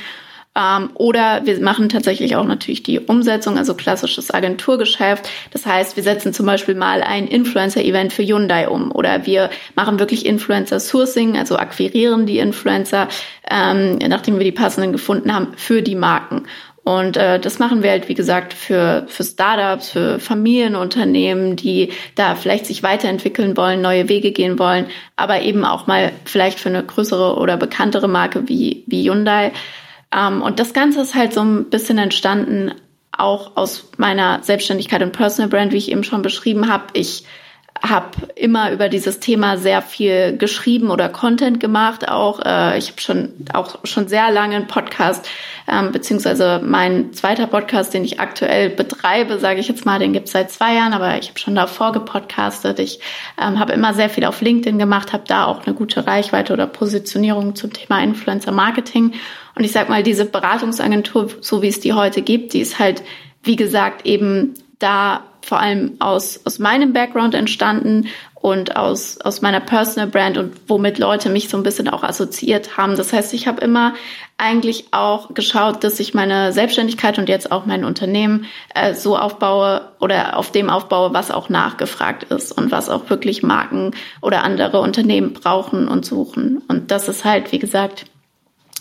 ähm, 0.54 0.90
oder 0.94 1.44
wir 1.44 1.60
machen 1.60 1.88
tatsächlich 1.88 2.37
auch 2.37 2.44
natürlich 2.44 2.82
die 2.82 3.00
Umsetzung, 3.00 3.56
also 3.56 3.75
klassisches 3.75 4.32
Agenturgeschäft. 4.32 5.28
Das 5.50 5.64
heißt, 5.64 5.96
wir 5.96 6.02
setzen 6.02 6.34
zum 6.34 6.46
Beispiel 6.46 6.75
mal 6.75 7.02
ein 7.02 7.26
Influencer-Event 7.26 8.12
für 8.12 8.22
Hyundai 8.22 8.69
um 8.69 8.93
oder 8.93 9.25
wir 9.25 9.50
machen 9.75 9.99
wirklich 9.99 10.26
Influencer-Sourcing, 10.26 11.38
also 11.38 11.56
akquirieren 11.56 12.26
die 12.26 12.38
Influencer, 12.38 13.08
ähm, 13.50 13.96
nachdem 13.96 14.38
wir 14.38 14.44
die 14.44 14.52
passenden 14.52 14.93
gefunden 14.93 15.34
haben, 15.34 15.54
für 15.56 15.81
die 15.81 15.94
Marken. 15.94 16.44
Und 16.84 17.16
äh, 17.16 17.38
das 17.38 17.60
machen 17.60 17.84
wir 17.84 17.90
halt, 17.90 18.08
wie 18.08 18.14
gesagt, 18.14 18.52
für, 18.52 19.05
für 19.06 19.22
Startups, 19.22 19.90
für 19.90 20.19
Familienunternehmen, 20.19 21.55
die 21.55 21.93
da 22.16 22.34
vielleicht 22.34 22.66
sich 22.66 22.82
weiterentwickeln 22.82 23.56
wollen, 23.56 23.81
neue 23.81 24.08
Wege 24.08 24.32
gehen 24.32 24.58
wollen, 24.58 24.87
aber 25.14 25.43
eben 25.43 25.64
auch 25.64 25.87
mal 25.87 26.10
vielleicht 26.25 26.58
für 26.58 26.70
eine 26.70 26.82
größere 26.82 27.37
oder 27.37 27.56
bekanntere 27.56 28.08
Marke 28.08 28.48
wie, 28.48 28.82
wie 28.88 29.08
Hyundai. 29.08 29.52
Ähm, 30.14 30.42
und 30.42 30.58
das 30.58 30.72
Ganze 30.72 31.00
ist 31.00 31.14
halt 31.14 31.32
so 31.32 31.42
ein 31.42 31.70
bisschen 31.70 31.98
entstanden, 31.98 32.72
auch 33.12 33.56
aus 33.56 33.90
meiner 33.98 34.42
Selbstständigkeit 34.42 35.02
und 35.02 35.12
Personal 35.12 35.48
Brand, 35.48 35.72
wie 35.72 35.76
ich 35.76 35.90
eben 35.90 36.04
schon 36.04 36.22
beschrieben 36.22 36.70
habe. 36.70 36.84
Ich 36.94 37.24
habe 37.81 38.10
immer 38.36 38.70
über 38.70 38.88
dieses 38.88 39.19
Thema 39.19 39.56
sehr 39.56 39.82
viel 39.82 40.36
geschrieben 40.36 40.91
oder 40.91 41.08
Content 41.08 41.58
gemacht. 41.58 42.08
Auch 42.08 42.41
äh, 42.44 42.79
ich 42.79 42.91
habe 42.91 43.00
schon 43.00 43.32
auch 43.52 43.79
schon 43.84 44.06
sehr 44.06 44.31
lange 44.31 44.56
einen 44.56 44.67
Podcast 44.69 45.29
ähm, 45.69 45.91
beziehungsweise 45.91 46.60
mein 46.64 47.12
zweiter 47.12 47.46
Podcast, 47.46 47.93
den 47.93 48.05
ich 48.05 48.20
aktuell 48.20 48.70
betreibe, 48.70 49.38
sage 49.38 49.60
ich 49.60 49.69
jetzt 49.69 49.84
mal, 49.84 49.98
den 49.98 50.12
gibt's 50.12 50.32
seit 50.32 50.50
zwei 50.50 50.74
Jahren, 50.74 50.93
aber 50.93 51.19
ich 51.19 51.29
habe 51.29 51.38
schon 51.38 51.55
davor 51.55 51.93
gepodcastet. 51.93 52.79
Ich 52.79 53.00
ähm, 53.41 53.58
habe 53.58 53.72
immer 53.72 53.94
sehr 53.94 54.10
viel 54.10 54.24
auf 54.24 54.41
LinkedIn 54.41 54.79
gemacht, 54.79 55.12
habe 55.12 55.24
da 55.26 55.46
auch 55.46 55.67
eine 55.67 55.74
gute 55.74 56.06
Reichweite 56.06 56.52
oder 56.52 56.67
Positionierung 56.67 57.56
zum 57.56 57.72
Thema 57.72 58.02
Influencer 58.02 58.52
Marketing. 58.52 59.14
Und 59.56 59.64
ich 59.64 59.72
sag 59.72 59.88
mal, 59.88 60.02
diese 60.02 60.24
Beratungsagentur, 60.24 61.31
so 61.41 61.62
wie 61.62 61.69
es 61.69 61.81
die 61.81 61.93
heute 61.93 62.22
gibt, 62.22 62.52
die 62.55 62.60
ist 62.60 62.79
halt, 62.79 63.02
wie 63.43 63.56
gesagt, 63.56 64.06
eben 64.06 64.55
da 64.82 65.22
vor 65.43 65.60
allem 65.60 65.96
aus, 65.98 66.41
aus 66.44 66.58
meinem 66.58 66.93
Background 66.93 67.34
entstanden 67.34 68.08
und 68.34 68.77
aus, 68.77 69.20
aus 69.20 69.41
meiner 69.41 69.60
Personal 69.60 70.08
Brand 70.08 70.36
und 70.36 70.53
womit 70.67 70.98
Leute 70.98 71.31
mich 71.31 71.48
so 71.48 71.56
ein 71.56 71.62
bisschen 71.62 71.89
auch 71.89 72.03
assoziiert 72.03 72.77
haben. 72.77 72.96
Das 72.96 73.12
heißt, 73.12 73.34
ich 73.34 73.46
habe 73.46 73.60
immer 73.60 73.94
eigentlich 74.36 74.86
auch 74.91 75.34
geschaut, 75.34 75.84
dass 75.84 76.01
ich 76.01 76.15
meine 76.15 76.53
Selbstständigkeit 76.53 77.19
und 77.19 77.29
jetzt 77.29 77.53
auch 77.53 77.67
mein 77.67 77.84
Unternehmen 77.84 78.46
äh, 78.74 78.94
so 78.94 79.17
aufbaue 79.17 79.93
oder 80.01 80.36
auf 80.36 80.51
dem 80.51 80.70
aufbaue, 80.70 81.15
was 81.15 81.31
auch 81.31 81.48
nachgefragt 81.48 82.24
ist 82.24 82.51
und 82.51 82.72
was 82.72 82.89
auch 82.89 83.08
wirklich 83.10 83.44
Marken 83.44 83.93
oder 84.20 84.43
andere 84.43 84.81
Unternehmen 84.81 85.32
brauchen 85.32 85.86
und 85.86 86.05
suchen. 86.05 86.62
Und 86.67 86.91
das 86.91 87.08
ist 87.08 87.24
halt, 87.24 87.53
wie 87.53 87.60
gesagt, 87.60 88.06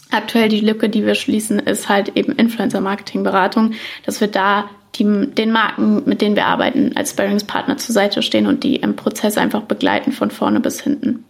aktuell 0.10 0.50
die 0.50 0.62
Lücke, 0.62 0.90
die 0.90 1.06
wir 1.06 1.16
schließen, 1.16 1.60
ist 1.60 1.88
halt 1.88 2.18
eben 2.18 2.34
Influencer-Marketing-Beratung, 2.34 3.74
dass 4.06 4.22
wir 4.22 4.28
da 4.28 4.70
die, 4.96 5.28
den 5.28 5.52
Marken, 5.52 6.04
mit 6.06 6.22
denen 6.22 6.36
wir 6.36 6.46
arbeiten, 6.46 6.92
als 6.96 7.12
Sparringspartner 7.12 7.78
zur 7.78 7.94
Seite 7.94 8.22
stehen 8.22 8.48
und 8.48 8.64
die 8.64 8.78
im 8.78 8.96
Prozess 8.96 9.38
einfach 9.38 9.62
begleiten 9.64 10.12
von 10.12 10.32
vorne 10.32 10.60
bis 10.60 10.82
hinten. 10.82 11.24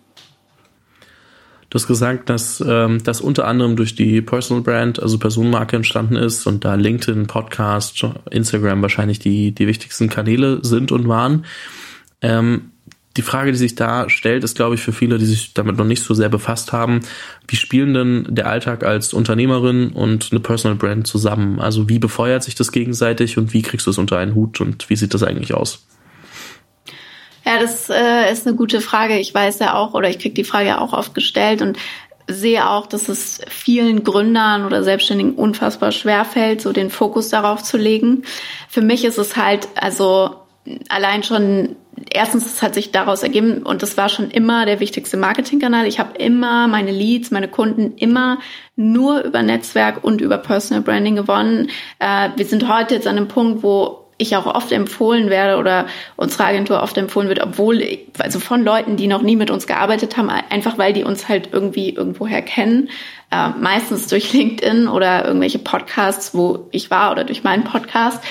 Du 1.69 1.75
hast 1.75 1.87
gesagt, 1.87 2.29
dass 2.29 2.61
ähm, 2.67 3.01
das 3.01 3.21
unter 3.21 3.47
anderem 3.47 3.77
durch 3.77 3.95
die 3.95 4.21
Personal 4.21 4.61
Brand, 4.61 5.01
also 5.01 5.17
Personenmarke 5.17 5.77
entstanden 5.77 6.17
ist 6.17 6.45
und 6.45 6.65
da 6.65 6.75
LinkedIn, 6.75 7.27
Podcast, 7.27 8.05
Instagram 8.29 8.81
wahrscheinlich 8.81 9.19
die, 9.19 9.53
die 9.53 9.67
wichtigsten 9.67 10.09
Kanäle 10.09 10.59
sind 10.63 10.91
und 10.91 11.07
waren. 11.07 11.45
Ähm, 12.21 12.70
die 13.17 13.21
Frage, 13.21 13.51
die 13.51 13.57
sich 13.57 13.75
da 13.75 14.09
stellt, 14.09 14.43
ist, 14.43 14.55
glaube 14.55 14.75
ich, 14.75 14.81
für 14.81 14.93
viele, 14.93 15.17
die 15.17 15.25
sich 15.25 15.53
damit 15.53 15.77
noch 15.77 15.85
nicht 15.85 16.03
so 16.03 16.13
sehr 16.13 16.29
befasst 16.29 16.71
haben, 16.71 17.01
wie 17.47 17.57
spielen 17.57 17.93
denn 17.93 18.27
der 18.29 18.47
Alltag 18.47 18.83
als 18.83 19.13
Unternehmerin 19.13 19.91
und 19.91 20.29
eine 20.31 20.39
Personal 20.39 20.77
Brand 20.77 21.07
zusammen? 21.07 21.59
Also 21.59 21.89
wie 21.89 21.99
befeuert 21.99 22.43
sich 22.43 22.55
das 22.55 22.71
gegenseitig 22.71 23.37
und 23.37 23.53
wie 23.53 23.61
kriegst 23.61 23.87
du 23.87 23.91
es 23.91 23.97
unter 23.97 24.17
einen 24.17 24.35
Hut 24.35 24.61
und 24.61 24.89
wie 24.89 24.95
sieht 24.95 25.13
das 25.13 25.23
eigentlich 25.23 25.53
aus? 25.53 25.85
Ja, 27.45 27.59
das 27.59 27.89
äh, 27.89 28.31
ist 28.31 28.47
eine 28.47 28.55
gute 28.55 28.81
Frage. 28.81 29.17
Ich 29.17 29.33
weiß 29.33 29.59
ja 29.59 29.73
auch, 29.73 29.93
oder 29.93 30.09
ich 30.09 30.19
kriege 30.19 30.35
die 30.35 30.43
Frage 30.43 30.79
auch 30.79 30.93
oft 30.93 31.13
gestellt 31.13 31.61
und 31.61 31.77
sehe 32.27 32.69
auch, 32.69 32.87
dass 32.87 33.09
es 33.09 33.41
vielen 33.49 34.03
Gründern 34.03 34.65
oder 34.65 34.83
Selbstständigen 34.83 35.35
unfassbar 35.35 35.91
schwer 35.91 36.23
fällt, 36.23 36.61
so 36.61 36.71
den 36.71 36.89
Fokus 36.89 37.29
darauf 37.29 37.63
zu 37.63 37.77
legen. 37.77 38.23
Für 38.69 38.81
mich 38.81 39.03
ist 39.03 39.17
es 39.17 39.35
halt, 39.35 39.67
also 39.75 40.35
allein 40.89 41.23
schon 41.23 41.75
erstens, 42.09 42.45
es 42.45 42.61
hat 42.61 42.73
sich 42.73 42.91
daraus 42.91 43.23
ergeben 43.23 43.63
und 43.63 43.81
das 43.81 43.97
war 43.97 44.09
schon 44.09 44.31
immer 44.31 44.65
der 44.65 44.79
wichtigste 44.79 45.17
Marketingkanal. 45.17 45.87
Ich 45.87 45.99
habe 45.99 46.17
immer 46.17 46.67
meine 46.67 46.91
Leads, 46.91 47.31
meine 47.31 47.47
Kunden 47.47 47.93
immer 47.97 48.39
nur 48.75 49.21
über 49.21 49.41
Netzwerk 49.43 50.03
und 50.03 50.21
über 50.21 50.37
Personal 50.37 50.83
Branding 50.83 51.15
gewonnen. 51.15 51.69
Äh, 51.99 52.29
wir 52.35 52.45
sind 52.45 52.67
heute 52.67 52.95
jetzt 52.95 53.07
an 53.07 53.17
einem 53.17 53.27
Punkt, 53.27 53.63
wo 53.63 54.01
ich 54.21 54.35
auch 54.35 54.45
oft 54.45 54.71
empfohlen 54.71 55.31
werde 55.31 55.57
oder 55.57 55.87
unsere 56.15 56.45
Agentur 56.45 56.83
oft 56.83 56.95
empfohlen 56.97 57.27
wird, 57.27 57.41
obwohl, 57.41 57.83
also 58.19 58.39
von 58.39 58.63
Leuten, 58.63 58.95
die 58.95 59.07
noch 59.07 59.23
nie 59.23 59.35
mit 59.35 59.49
uns 59.49 59.65
gearbeitet 59.65 60.15
haben, 60.15 60.29
einfach 60.29 60.77
weil 60.77 60.93
die 60.93 61.03
uns 61.03 61.27
halt 61.27 61.49
irgendwie 61.51 61.89
irgendwoher 61.89 62.43
kennen, 62.43 62.89
äh, 63.31 63.49
meistens 63.49 64.07
durch 64.07 64.31
LinkedIn 64.33 64.87
oder 64.87 65.25
irgendwelche 65.25 65.59
Podcasts, 65.59 66.35
wo 66.35 66.67
ich 66.71 66.91
war 66.91 67.11
oder 67.11 67.23
durch 67.23 67.43
meinen 67.43 67.63
Podcast. 67.63 68.23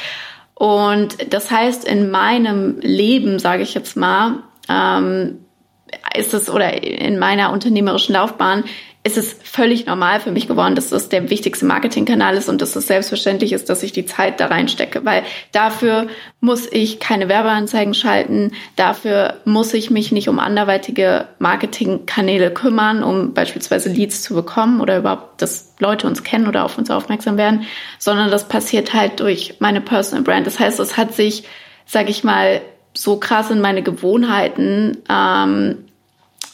Und 0.61 1.33
das 1.33 1.51
heißt, 1.51 1.87
in 1.89 2.11
meinem 2.11 2.81
Leben, 2.81 3.39
sage 3.39 3.63
ich 3.63 3.73
jetzt 3.73 3.97
mal, 3.97 4.43
ähm, 4.69 5.39
ist 6.15 6.35
es 6.35 6.51
oder 6.51 6.83
in 6.83 7.19
meiner 7.19 7.51
unternehmerischen 7.51 8.13
Laufbahn 8.13 8.65
ist 9.03 9.17
es 9.17 9.33
völlig 9.43 9.87
normal 9.87 10.21
für 10.21 10.33
mich 10.33 10.49
geworden, 10.49 10.75
dass 10.75 10.91
das 10.91 11.09
der 11.09 11.31
wichtigste 11.31 11.65
Marketingkanal 11.65 12.37
ist 12.37 12.51
und 12.51 12.61
dass 12.61 12.77
es 12.77 12.87
selbstverständlich 12.87 13.55
ist, 13.55 13.71
dass 13.71 13.83
ich 13.83 13.93
die 13.93 14.05
Zeit 14.05 14.39
da 14.39 14.49
reinstecke, 14.49 15.03
weil 15.07 15.23
dafür 15.53 16.09
muss 16.41 16.71
ich 16.71 17.01
keine 17.01 17.31
Werbeanzeigen 17.31 17.95
schalten, 17.95 18.53
dafür 18.77 19.39
muss 19.47 19.73
ich 19.73 19.91
mich 19.91 20.13
nicht 20.13 20.29
um 20.29 20.39
anderweitige 20.39 21.29
Marketingkanäle 21.39 22.51
kümmern, 22.51 23.03
um 23.03 23.33
beispielsweise 23.33 23.89
Leads 23.89 24.21
zu 24.21 24.35
bekommen 24.35 24.83
oder 24.83 24.99
überhaupt, 24.99 25.41
dass 25.41 25.70
Leute 25.81 26.07
uns 26.07 26.23
kennen 26.23 26.47
oder 26.47 26.65
auf 26.65 26.79
uns 26.79 26.91
aufmerksam 26.91 27.37
werden, 27.37 27.65
sondern 27.99 28.31
das 28.31 28.49
passiert 28.49 28.95
halt 28.95 29.21
durch 29.21 29.57
meine 29.59 29.81
Personal 29.81 30.23
Brand. 30.23 30.47
Das 30.47 30.61
heißt, 30.61 30.79
es 30.81 30.97
hat 30.97 31.15
sich, 31.15 31.45
sag 31.87 32.09
ich 32.09 32.25
mal, 32.25 32.61
so 32.95 33.19
krass 33.19 33.51
in 33.51 33.61
meine 33.61 33.83
Gewohnheiten 33.83 34.99
ähm, 35.09 35.85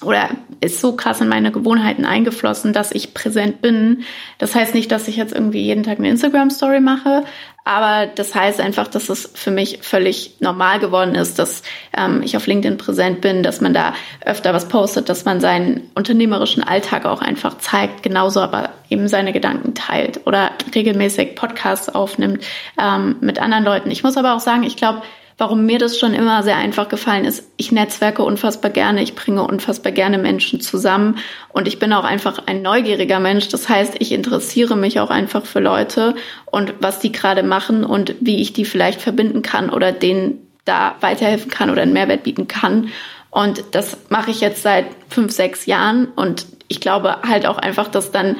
oder 0.02 0.28
ist 0.60 0.80
so 0.80 0.94
krass 0.94 1.20
in 1.20 1.28
meine 1.28 1.52
Gewohnheiten 1.52 2.04
eingeflossen, 2.04 2.72
dass 2.72 2.92
ich 2.92 3.14
präsent 3.14 3.62
bin. 3.62 4.04
Das 4.38 4.54
heißt 4.54 4.74
nicht, 4.74 4.92
dass 4.92 5.08
ich 5.08 5.16
jetzt 5.16 5.34
irgendwie 5.34 5.62
jeden 5.62 5.84
Tag 5.84 5.98
eine 5.98 6.10
Instagram-Story 6.10 6.80
mache, 6.80 7.24
aber 7.64 8.06
das 8.06 8.32
heißt 8.32 8.60
einfach, 8.60 8.86
dass 8.86 9.08
es 9.08 9.28
für 9.34 9.50
mich 9.50 9.80
völlig 9.82 10.36
normal 10.38 10.78
geworden 10.78 11.16
ist, 11.16 11.40
dass 11.40 11.62
ähm, 11.96 12.22
ich 12.22 12.36
auf 12.36 12.46
LinkedIn 12.46 12.78
präsent 12.78 13.20
bin, 13.20 13.42
dass 13.42 13.60
man 13.60 13.74
da 13.74 13.92
öfter 14.24 14.54
was 14.54 14.68
postet, 14.68 15.08
dass 15.08 15.24
man 15.24 15.40
seinen 15.40 15.90
unternehmerischen 15.96 16.62
Alltag 16.62 17.06
auch 17.06 17.22
einfach 17.22 17.58
zeigt, 17.58 18.04
genauso 18.04 18.40
aber 18.40 18.70
eben 18.88 19.08
seine 19.08 19.32
Gedanken 19.32 19.74
teilt 19.74 20.20
oder 20.26 20.52
regelmäßig 20.74 21.34
Podcasts 21.34 21.88
aufnimmt 21.88 22.44
ähm, 22.80 23.16
mit 23.20 23.40
anderen 23.40 23.64
Leuten. 23.64 23.90
Ich 23.90 24.04
muss 24.04 24.16
aber 24.16 24.36
auch 24.36 24.40
sagen, 24.40 24.62
ich 24.62 24.76
glaube, 24.76 25.02
warum 25.38 25.66
mir 25.66 25.78
das 25.78 25.98
schon 25.98 26.14
immer 26.14 26.42
sehr 26.42 26.56
einfach 26.56 26.88
gefallen 26.88 27.26
ist. 27.26 27.44
Ich 27.56 27.70
netzwerke 27.70 28.22
unfassbar 28.22 28.70
gerne, 28.70 29.02
ich 29.02 29.14
bringe 29.14 29.42
unfassbar 29.42 29.92
gerne 29.92 30.16
Menschen 30.16 30.60
zusammen 30.60 31.18
und 31.50 31.68
ich 31.68 31.78
bin 31.78 31.92
auch 31.92 32.04
einfach 32.04 32.46
ein 32.46 32.62
neugieriger 32.62 33.20
Mensch. 33.20 33.48
Das 33.48 33.68
heißt, 33.68 33.96
ich 33.98 34.12
interessiere 34.12 34.76
mich 34.76 34.98
auch 34.98 35.10
einfach 35.10 35.44
für 35.44 35.60
Leute 35.60 36.14
und 36.46 36.74
was 36.80 37.00
die 37.00 37.12
gerade 37.12 37.42
machen 37.42 37.84
und 37.84 38.14
wie 38.20 38.40
ich 38.40 38.54
die 38.54 38.64
vielleicht 38.64 39.02
verbinden 39.02 39.42
kann 39.42 39.68
oder 39.68 39.92
denen 39.92 40.38
da 40.64 40.96
weiterhelfen 41.00 41.50
kann 41.50 41.70
oder 41.70 41.82
einen 41.82 41.92
Mehrwert 41.92 42.22
bieten 42.22 42.48
kann. 42.48 42.88
Und 43.30 43.62
das 43.72 43.98
mache 44.08 44.30
ich 44.30 44.40
jetzt 44.40 44.62
seit 44.62 44.86
fünf, 45.10 45.32
sechs 45.32 45.66
Jahren 45.66 46.06
und 46.16 46.46
ich 46.68 46.80
glaube 46.80 47.18
halt 47.22 47.46
auch 47.46 47.58
einfach, 47.58 47.88
dass 47.88 48.10
dann 48.10 48.36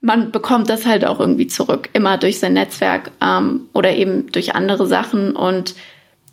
man 0.00 0.30
bekommt 0.30 0.70
das 0.70 0.86
halt 0.86 1.04
auch 1.04 1.20
irgendwie 1.20 1.46
zurück, 1.46 1.90
immer 1.92 2.16
durch 2.16 2.38
sein 2.38 2.54
Netzwerk 2.54 3.10
ähm, 3.20 3.68
oder 3.74 3.92
eben 3.92 4.32
durch 4.32 4.54
andere 4.54 4.86
Sachen 4.86 5.36
und 5.36 5.74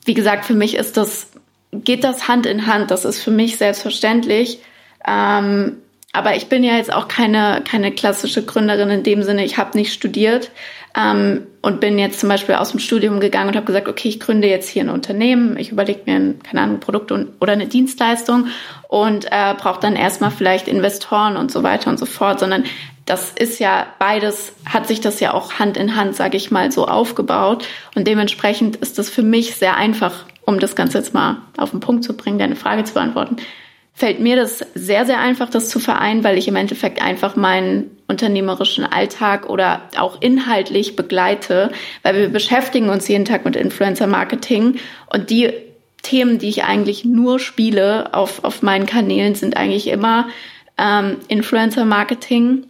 wie 0.08 0.14
gesagt, 0.14 0.46
für 0.46 0.54
mich 0.54 0.76
ist 0.76 0.98
das, 0.98 1.28
geht 1.72 2.04
das 2.04 2.28
Hand 2.28 2.46
in 2.46 2.66
Hand. 2.66 2.92
Das 2.92 3.06
ist 3.06 3.22
für 3.22 3.32
mich 3.32 3.58
selbstverständlich. 3.58 4.60
Ähm, 5.06 5.78
aber 6.14 6.36
ich 6.36 6.48
bin 6.48 6.64
ja 6.64 6.78
jetzt 6.78 6.92
auch 6.92 7.08
keine, 7.08 7.62
keine 7.70 7.92
klassische 7.92 8.44
Gründerin 8.44 8.90
in 8.90 9.04
dem 9.04 9.22
Sinne. 9.22 9.46
Ich 9.46 9.58
habe 9.58 9.78
nicht 9.78 9.94
studiert 9.94 10.52
ähm, 10.96 11.48
und 11.62 11.80
bin 11.80 12.00
jetzt 12.00 12.20
zum 12.20 12.30
Beispiel 12.30 12.56
aus 12.56 12.72
dem 12.72 12.80
Studium 12.80 13.20
gegangen 13.20 13.50
und 13.50 13.56
habe 13.56 13.66
gesagt, 13.66 13.88
okay, 13.88 14.08
ich 14.08 14.20
gründe 14.20 14.48
jetzt 14.48 14.70
hier 14.70 14.84
ein 14.84 14.90
Unternehmen. 14.90 15.58
Ich 15.58 15.72
überlege 15.72 16.02
mir, 16.06 16.16
ein, 16.16 16.40
keine 16.42 16.62
Ahnung, 16.62 16.78
ein 16.78 16.80
Produkt 16.80 17.12
und, 17.12 17.30
oder 17.40 17.54
eine 17.54 17.68
Dienstleistung 17.68 18.48
und 18.88 19.26
äh, 19.26 19.54
brauche 19.58 19.80
dann 19.80 19.96
erstmal 19.96 20.32
vielleicht 20.32 20.68
Investoren 20.68 21.36
und 21.36 21.52
so 21.52 21.64
weiter 21.64 21.90
und 21.90 22.00
so 22.00 22.06
fort. 22.06 22.40
Sondern 22.40 22.64
das 23.06 23.32
ist 23.32 23.60
ja 23.60 23.88
beides, 24.00 24.54
hat 24.66 24.88
sich 24.88 25.02
das 25.02 25.20
ja 25.20 25.34
auch 25.34 25.54
Hand 25.54 25.78
in 25.78 25.96
Hand, 25.96 26.16
sage 26.16 26.38
ich 26.38 26.52
mal, 26.52 26.72
so 26.72 26.88
aufgebaut. 26.88 27.66
Und 27.96 28.08
dementsprechend 28.08 28.78
ist 28.78 28.98
das 28.98 29.10
für 29.10 29.24
mich 29.24 29.56
sehr 29.56 29.76
einfach, 29.76 30.26
um 30.46 30.60
das 30.60 30.76
Ganze 30.76 31.00
jetzt 31.00 31.14
mal 31.14 31.38
auf 31.58 31.72
den 31.72 31.80
Punkt 31.80 32.04
zu 32.04 32.16
bringen, 32.16 32.40
deine 32.40 32.56
Frage 32.56 32.84
zu 32.86 32.94
beantworten. 32.94 33.38
Fällt 33.94 34.20
mir 34.20 34.36
das 34.36 34.66
sehr, 34.76 35.06
sehr 35.06 35.20
einfach, 35.20 35.50
das 35.50 35.70
zu 35.70 35.80
vereinen, 35.80 36.24
weil 36.24 36.38
ich 36.38 36.48
im 36.48 36.56
Endeffekt 36.56 37.02
einfach 37.02 37.36
meinen 37.36 37.97
unternehmerischen 38.08 38.86
Alltag 38.86 39.50
oder 39.50 39.82
auch 39.98 40.22
inhaltlich 40.22 40.96
begleite, 40.96 41.72
weil 42.04 42.16
wir 42.16 42.30
beschäftigen 42.30 42.90
uns 42.90 43.08
jeden 43.08 43.26
Tag 43.26 43.44
mit 43.46 43.56
Influencer 43.56 44.08
Marketing 44.08 44.80
und 45.12 45.30
die 45.30 45.52
Themen, 46.04 46.38
die 46.40 46.50
ich 46.50 46.64
eigentlich 46.64 47.04
nur 47.04 47.40
spiele 47.40 48.14
auf, 48.14 48.44
auf 48.44 48.62
meinen 48.62 48.86
Kanälen, 48.86 49.36
sind 49.36 49.58
eigentlich 49.58 49.88
immer 49.88 50.28
ähm, 50.78 51.18
Influencer 51.28 51.84
Marketing 51.84 52.64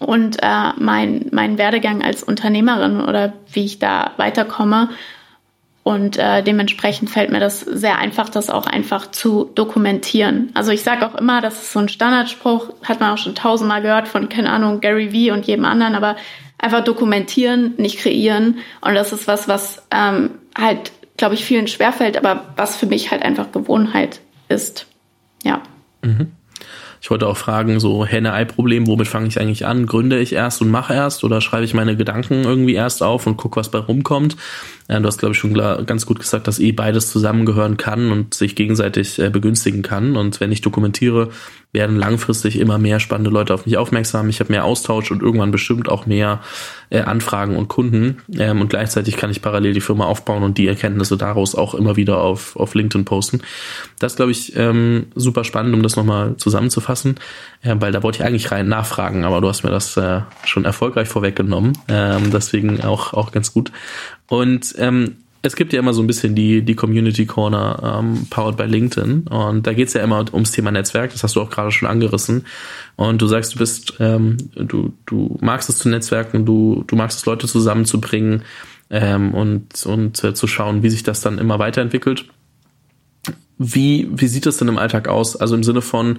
und 0.00 0.38
äh, 0.42 0.70
mein, 0.76 1.26
mein 1.30 1.58
Werdegang 1.58 2.02
als 2.02 2.22
Unternehmerin 2.22 3.00
oder 3.00 3.34
wie 3.52 3.64
ich 3.64 3.78
da 3.78 4.12
weiterkomme. 4.16 4.90
Und 5.88 6.18
äh, 6.18 6.42
dementsprechend 6.42 7.08
fällt 7.08 7.30
mir 7.30 7.40
das 7.40 7.60
sehr 7.60 7.96
einfach, 7.96 8.28
das 8.28 8.50
auch 8.50 8.66
einfach 8.66 9.10
zu 9.10 9.50
dokumentieren. 9.54 10.50
Also 10.52 10.70
ich 10.70 10.82
sage 10.82 11.06
auch 11.06 11.14
immer, 11.14 11.40
das 11.40 11.62
ist 11.62 11.72
so 11.72 11.78
ein 11.78 11.88
Standardspruch, 11.88 12.74
hat 12.84 13.00
man 13.00 13.14
auch 13.14 13.16
schon 13.16 13.34
tausendmal 13.34 13.80
gehört 13.80 14.06
von, 14.06 14.28
keine 14.28 14.50
Ahnung, 14.50 14.82
Gary 14.82 15.14
Vee 15.14 15.30
und 15.30 15.46
jedem 15.46 15.64
anderen, 15.64 15.94
aber 15.94 16.16
einfach 16.58 16.84
dokumentieren, 16.84 17.72
nicht 17.78 18.00
kreieren. 18.00 18.58
Und 18.82 18.96
das 18.96 19.14
ist 19.14 19.26
was, 19.26 19.48
was 19.48 19.82
ähm, 19.90 20.32
halt, 20.54 20.92
glaube 21.16 21.36
ich, 21.36 21.46
vielen 21.46 21.68
schwerfällt, 21.68 22.18
aber 22.18 22.52
was 22.56 22.76
für 22.76 22.84
mich 22.84 23.10
halt 23.10 23.22
einfach 23.22 23.50
Gewohnheit 23.50 24.20
ist. 24.50 24.88
Ja. 25.42 25.62
Mhm. 26.02 26.32
Ich 27.00 27.10
wollte 27.10 27.26
auch 27.26 27.36
fragen, 27.36 27.80
so 27.80 28.04
Henne-Ei-Problem, 28.04 28.86
womit 28.86 29.08
fange 29.08 29.28
ich 29.28 29.40
eigentlich 29.40 29.66
an? 29.66 29.86
Gründe 29.86 30.18
ich 30.18 30.32
erst 30.32 30.60
und 30.62 30.70
mache 30.70 30.94
erst 30.94 31.24
oder 31.24 31.40
schreibe 31.40 31.64
ich 31.64 31.74
meine 31.74 31.96
Gedanken 31.96 32.44
irgendwie 32.44 32.74
erst 32.74 33.02
auf 33.02 33.26
und 33.26 33.36
gucke, 33.36 33.56
was 33.60 33.70
bei 33.70 33.78
rumkommt? 33.78 34.36
Ja, 34.88 34.98
du 34.98 35.06
hast, 35.06 35.18
glaube 35.18 35.34
ich, 35.34 35.38
schon 35.38 35.54
ganz 35.54 36.06
gut 36.06 36.18
gesagt, 36.18 36.48
dass 36.48 36.58
eh 36.58 36.72
beides 36.72 37.10
zusammengehören 37.10 37.76
kann 37.76 38.10
und 38.10 38.34
sich 38.34 38.56
gegenseitig 38.56 39.18
äh, 39.18 39.30
begünstigen 39.30 39.82
kann. 39.82 40.16
Und 40.16 40.40
wenn 40.40 40.50
ich 40.50 40.62
dokumentiere, 40.62 41.28
werden 41.72 41.96
langfristig 41.96 42.58
immer 42.58 42.78
mehr 42.78 42.98
spannende 42.98 43.30
Leute 43.30 43.52
auf 43.52 43.66
mich 43.66 43.76
aufmerksam. 43.76 44.28
Ich 44.30 44.40
habe 44.40 44.52
mehr 44.52 44.64
Austausch 44.64 45.10
und 45.10 45.20
irgendwann 45.20 45.50
bestimmt 45.50 45.88
auch 45.88 46.06
mehr 46.06 46.40
äh, 46.88 47.00
Anfragen 47.00 47.56
und 47.56 47.68
Kunden. 47.68 48.18
Ähm, 48.38 48.62
und 48.62 48.70
gleichzeitig 48.70 49.16
kann 49.18 49.30
ich 49.30 49.42
parallel 49.42 49.74
die 49.74 49.82
Firma 49.82 50.06
aufbauen 50.06 50.42
und 50.42 50.56
die 50.56 50.66
Erkenntnisse 50.66 51.18
daraus 51.18 51.54
auch 51.54 51.74
immer 51.74 51.96
wieder 51.96 52.22
auf, 52.22 52.56
auf 52.56 52.74
LinkedIn 52.74 53.04
posten. 53.04 53.42
Das 53.98 54.16
glaube 54.16 54.32
ich 54.32 54.56
ähm, 54.56 55.08
super 55.14 55.44
spannend, 55.44 55.74
um 55.74 55.82
das 55.82 55.96
nochmal 55.96 56.36
zusammenzufassen, 56.38 57.16
äh, 57.62 57.76
weil 57.78 57.92
da 57.92 58.02
wollte 58.02 58.20
ich 58.20 58.24
eigentlich 58.24 58.50
rein 58.50 58.68
nachfragen, 58.68 59.24
aber 59.24 59.42
du 59.42 59.48
hast 59.48 59.62
mir 59.62 59.70
das 59.70 59.96
äh, 59.98 60.20
schon 60.44 60.64
erfolgreich 60.64 61.08
vorweggenommen. 61.08 61.76
Ähm, 61.88 62.30
deswegen 62.30 62.82
auch, 62.82 63.12
auch 63.12 63.30
ganz 63.30 63.52
gut. 63.52 63.72
Und 64.26 64.74
ähm, 64.78 65.16
es 65.42 65.54
gibt 65.54 65.72
ja 65.72 65.78
immer 65.78 65.94
so 65.94 66.02
ein 66.02 66.06
bisschen 66.06 66.34
die, 66.34 66.62
die 66.62 66.74
Community 66.74 67.26
Corner 67.26 68.00
ähm, 68.00 68.26
powered 68.28 68.56
by 68.56 68.64
LinkedIn. 68.64 69.28
Und 69.28 69.66
da 69.66 69.72
geht's 69.72 69.94
ja 69.94 70.02
immer 70.02 70.24
ums 70.32 70.50
Thema 70.50 70.70
Netzwerk, 70.70 71.12
das 71.12 71.22
hast 71.22 71.36
du 71.36 71.40
auch 71.40 71.50
gerade 71.50 71.70
schon 71.70 71.88
angerissen. 71.88 72.44
Und 72.96 73.22
du 73.22 73.26
sagst, 73.26 73.54
du 73.54 73.58
bist, 73.58 73.94
ähm, 74.00 74.36
du, 74.56 74.92
du 75.06 75.38
magst 75.40 75.68
es 75.68 75.78
zu 75.78 75.88
Netzwerken, 75.88 76.44
du, 76.44 76.84
du 76.86 76.96
magst 76.96 77.18
es, 77.18 77.26
Leute 77.26 77.46
zusammenzubringen 77.46 78.42
ähm, 78.90 79.32
und, 79.32 79.86
und 79.86 80.22
äh, 80.24 80.34
zu 80.34 80.46
schauen, 80.46 80.82
wie 80.82 80.90
sich 80.90 81.04
das 81.04 81.20
dann 81.20 81.38
immer 81.38 81.58
weiterentwickelt. 81.58 82.26
Wie, 83.58 84.08
wie 84.10 84.28
sieht 84.28 84.46
das 84.46 84.56
denn 84.56 84.68
im 84.68 84.78
Alltag 84.78 85.08
aus? 85.08 85.36
Also 85.36 85.54
im 85.54 85.64
Sinne 85.64 85.82
von, 85.82 86.18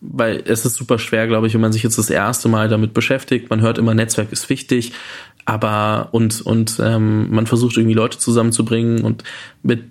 weil 0.00 0.42
es 0.46 0.64
ist 0.66 0.74
super 0.74 0.98
schwer, 0.98 1.28
glaube 1.28 1.46
ich, 1.46 1.54
wenn 1.54 1.60
man 1.60 1.72
sich 1.72 1.84
jetzt 1.84 1.96
das 1.96 2.10
erste 2.10 2.48
Mal 2.48 2.68
damit 2.68 2.92
beschäftigt. 2.92 3.50
Man 3.50 3.60
hört 3.60 3.78
immer, 3.78 3.94
Netzwerk 3.94 4.32
ist 4.32 4.50
wichtig, 4.50 4.92
aber 5.44 6.08
und 6.12 6.40
und 6.40 6.80
ähm, 6.82 7.30
man 7.30 7.46
versucht 7.46 7.76
irgendwie 7.76 7.94
Leute 7.94 8.18
zusammenzubringen 8.18 9.02
und 9.02 9.24
mit 9.62 9.84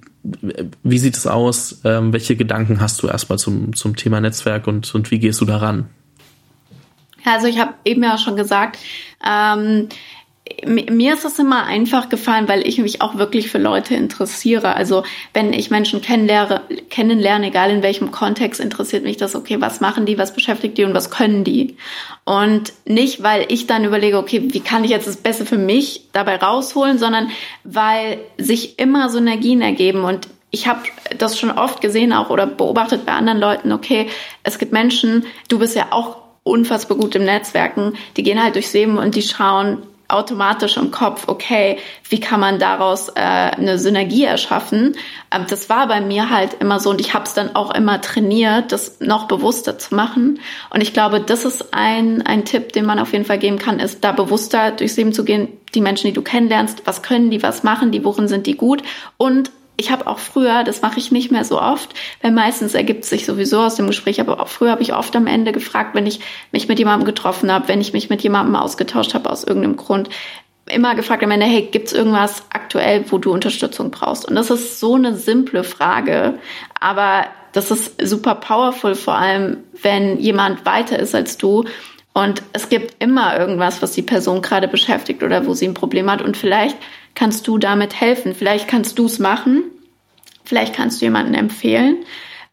wie 0.83 0.99
sieht 0.99 1.17
es 1.17 1.25
aus? 1.25 1.81
Ähm, 1.83 2.13
welche 2.13 2.35
Gedanken 2.35 2.79
hast 2.79 3.01
du 3.01 3.07
erstmal 3.07 3.39
zum, 3.39 3.75
zum 3.75 3.95
Thema 3.95 4.21
Netzwerk 4.21 4.67
und, 4.67 4.93
und 4.93 5.09
wie 5.09 5.17
gehst 5.17 5.41
du 5.41 5.45
daran? 5.45 5.89
Also 7.25 7.47
ich 7.47 7.59
habe 7.59 7.73
eben 7.85 8.03
ja 8.03 8.17
schon 8.17 8.35
gesagt, 8.35 8.77
ähm, 9.25 9.89
mir 10.65 11.13
ist 11.13 11.25
das 11.25 11.39
immer 11.39 11.65
einfach 11.65 12.09
gefallen, 12.09 12.47
weil 12.47 12.67
ich 12.67 12.77
mich 12.79 13.01
auch 13.01 13.17
wirklich 13.17 13.49
für 13.49 13.57
Leute 13.57 13.95
interessiere. 13.95 14.75
Also 14.75 15.03
wenn 15.33 15.53
ich 15.53 15.71
Menschen 15.71 16.01
kennenlerne, 16.01 16.61
kennenlerne, 16.89 17.47
egal 17.47 17.71
in 17.71 17.83
welchem 17.83 18.11
Kontext, 18.11 18.59
interessiert 18.59 19.03
mich 19.03 19.17
das, 19.17 19.35
okay, 19.35 19.61
was 19.61 19.81
machen 19.81 20.05
die, 20.05 20.17
was 20.17 20.33
beschäftigt 20.33 20.77
die 20.77 20.85
und 20.85 20.93
was 20.93 21.11
können 21.11 21.43
die? 21.43 21.77
Und 22.23 22.73
nicht, 22.85 23.23
weil 23.23 23.45
ich 23.49 23.67
dann 23.67 23.85
überlege, 23.85 24.17
okay, 24.17 24.41
wie 24.51 24.59
kann 24.59 24.83
ich 24.83 24.91
jetzt 24.91 25.07
das 25.07 25.17
Beste 25.17 25.45
für 25.45 25.57
mich 25.57 26.07
dabei 26.13 26.37
rausholen, 26.37 26.97
sondern 26.97 27.29
weil 27.63 28.19
sich 28.37 28.79
immer 28.79 29.09
Synergien 29.09 29.61
ergeben 29.61 30.03
und 30.03 30.27
ich 30.51 30.67
habe 30.67 30.81
das 31.17 31.39
schon 31.39 31.51
oft 31.51 31.81
gesehen 31.81 32.11
auch 32.11 32.29
oder 32.29 32.45
beobachtet 32.45 33.05
bei 33.05 33.13
anderen 33.13 33.39
Leuten, 33.39 33.71
okay, 33.71 34.07
es 34.43 34.59
gibt 34.59 34.73
Menschen, 34.73 35.25
du 35.47 35.59
bist 35.59 35.75
ja 35.75 35.87
auch 35.91 36.17
unfassbar 36.43 36.97
gut 36.97 37.15
im 37.15 37.23
Netzwerken, 37.23 37.93
die 38.17 38.23
gehen 38.23 38.41
halt 38.41 38.55
durchs 38.55 38.73
Leben 38.73 38.97
und 38.97 39.15
die 39.15 39.21
schauen, 39.21 39.83
automatisch 40.11 40.77
im 40.77 40.91
Kopf, 40.91 41.27
okay, 41.27 41.77
wie 42.09 42.19
kann 42.19 42.39
man 42.39 42.59
daraus 42.59 43.09
äh, 43.09 43.21
eine 43.21 43.77
Synergie 43.77 44.25
erschaffen? 44.25 44.95
Ähm, 45.31 45.45
das 45.49 45.69
war 45.69 45.87
bei 45.87 46.01
mir 46.01 46.29
halt 46.29 46.55
immer 46.59 46.79
so 46.79 46.89
und 46.89 47.01
ich 47.01 47.13
habe 47.13 47.25
es 47.25 47.33
dann 47.33 47.55
auch 47.55 47.73
immer 47.73 48.01
trainiert, 48.01 48.71
das 48.71 48.99
noch 48.99 49.27
bewusster 49.27 49.79
zu 49.79 49.95
machen. 49.95 50.39
Und 50.69 50.81
ich 50.81 50.93
glaube, 50.93 51.19
das 51.21 51.45
ist 51.45 51.73
ein, 51.73 52.21
ein 52.21 52.45
Tipp, 52.45 52.73
den 52.73 52.85
man 52.85 52.99
auf 52.99 53.13
jeden 53.13 53.25
Fall 53.25 53.39
geben 53.39 53.57
kann, 53.57 53.79
ist 53.79 54.03
da 54.03 54.11
bewusster 54.11 54.71
durchs 54.71 54.97
Leben 54.97 55.13
zu 55.13 55.23
gehen, 55.23 55.47
die 55.73 55.81
Menschen, 55.81 56.07
die 56.07 56.13
du 56.13 56.21
kennenlernst, 56.21 56.83
was 56.85 57.01
können 57.01 57.31
die, 57.31 57.41
was 57.41 57.63
machen 57.63 57.91
die, 57.91 58.03
worin 58.03 58.27
sind 58.27 58.45
die 58.45 58.57
gut 58.57 58.83
und 59.17 59.51
ich 59.81 59.91
habe 59.91 60.07
auch 60.07 60.19
früher, 60.19 60.63
das 60.63 60.81
mache 60.81 60.99
ich 60.99 61.11
nicht 61.11 61.31
mehr 61.31 61.43
so 61.43 61.59
oft, 61.59 61.93
weil 62.21 62.31
meistens 62.31 62.73
ergibt 62.73 63.03
sich 63.03 63.25
sowieso 63.25 63.59
aus 63.59 63.75
dem 63.75 63.87
Gespräch, 63.87 64.21
aber 64.21 64.39
auch 64.39 64.47
früher 64.47 64.71
habe 64.71 64.83
ich 64.83 64.93
oft 64.93 65.15
am 65.15 65.27
Ende 65.27 65.51
gefragt, 65.51 65.95
wenn 65.95 66.05
ich 66.05 66.19
mich 66.51 66.67
mit 66.67 66.79
jemandem 66.79 67.05
getroffen 67.05 67.51
habe, 67.51 67.67
wenn 67.67 67.81
ich 67.81 67.91
mich 67.91 68.09
mit 68.09 68.21
jemandem 68.21 68.55
ausgetauscht 68.55 69.13
habe 69.13 69.29
aus 69.29 69.43
irgendeinem 69.43 69.75
Grund, 69.75 70.09
immer 70.67 70.95
gefragt 70.95 71.23
am 71.23 71.31
Ende, 71.31 71.47
hey, 71.47 71.67
gibt's 71.71 71.91
irgendwas 71.91 72.43
aktuell, 72.51 73.03
wo 73.09 73.17
du 73.17 73.31
Unterstützung 73.33 73.91
brauchst? 73.91 74.27
Und 74.27 74.35
das 74.35 74.51
ist 74.51 74.79
so 74.79 74.95
eine 74.95 75.15
simple 75.15 75.63
Frage, 75.63 76.35
aber 76.79 77.25
das 77.51 77.71
ist 77.71 78.07
super 78.07 78.35
powerful, 78.35 78.95
vor 78.95 79.15
allem 79.15 79.57
wenn 79.81 80.19
jemand 80.19 80.65
weiter 80.65 80.99
ist 80.99 81.15
als 81.15 81.37
du 81.37 81.65
und 82.13 82.43
es 82.53 82.69
gibt 82.69 83.01
immer 83.01 83.37
irgendwas, 83.39 83.81
was 83.81 83.93
die 83.93 84.01
Person 84.01 84.41
gerade 84.41 84.67
beschäftigt 84.67 85.23
oder 85.23 85.45
wo 85.45 85.53
sie 85.53 85.67
ein 85.67 85.73
Problem 85.73 86.11
hat. 86.11 86.21
Und 86.21 86.35
vielleicht 86.35 86.75
kannst 87.15 87.47
du 87.47 87.57
damit 87.57 87.99
helfen. 87.99 88.35
Vielleicht 88.35 88.67
kannst 88.67 88.99
du 88.99 89.05
es 89.05 89.19
machen. 89.19 89.63
Vielleicht 90.43 90.75
kannst 90.75 91.01
du 91.01 91.05
jemanden 91.05 91.33
empfehlen. 91.33 91.97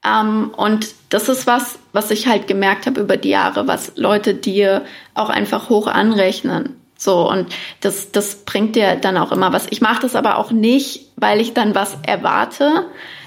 Ähm, 0.04 0.50
und 0.56 0.88
das 1.08 1.28
ist 1.28 1.46
was, 1.46 1.78
was 1.92 2.10
ich 2.10 2.26
halt 2.26 2.46
gemerkt 2.46 2.86
habe 2.86 3.00
über 3.00 3.16
die 3.16 3.30
Jahre, 3.30 3.66
was 3.66 3.92
Leute 3.96 4.34
dir 4.34 4.84
auch 5.14 5.30
einfach 5.30 5.68
hoch 5.68 5.86
anrechnen. 5.86 6.76
So, 6.96 7.30
und 7.30 7.46
das, 7.80 8.10
das 8.10 8.44
bringt 8.44 8.74
dir 8.74 8.96
dann 8.96 9.16
auch 9.16 9.32
immer 9.32 9.52
was. 9.52 9.66
Ich 9.70 9.80
mache 9.80 10.02
das 10.02 10.16
aber 10.16 10.36
auch 10.36 10.50
nicht, 10.50 11.06
weil 11.16 11.40
ich 11.40 11.54
dann 11.54 11.74
was 11.74 11.96
erwarte, 12.02 12.86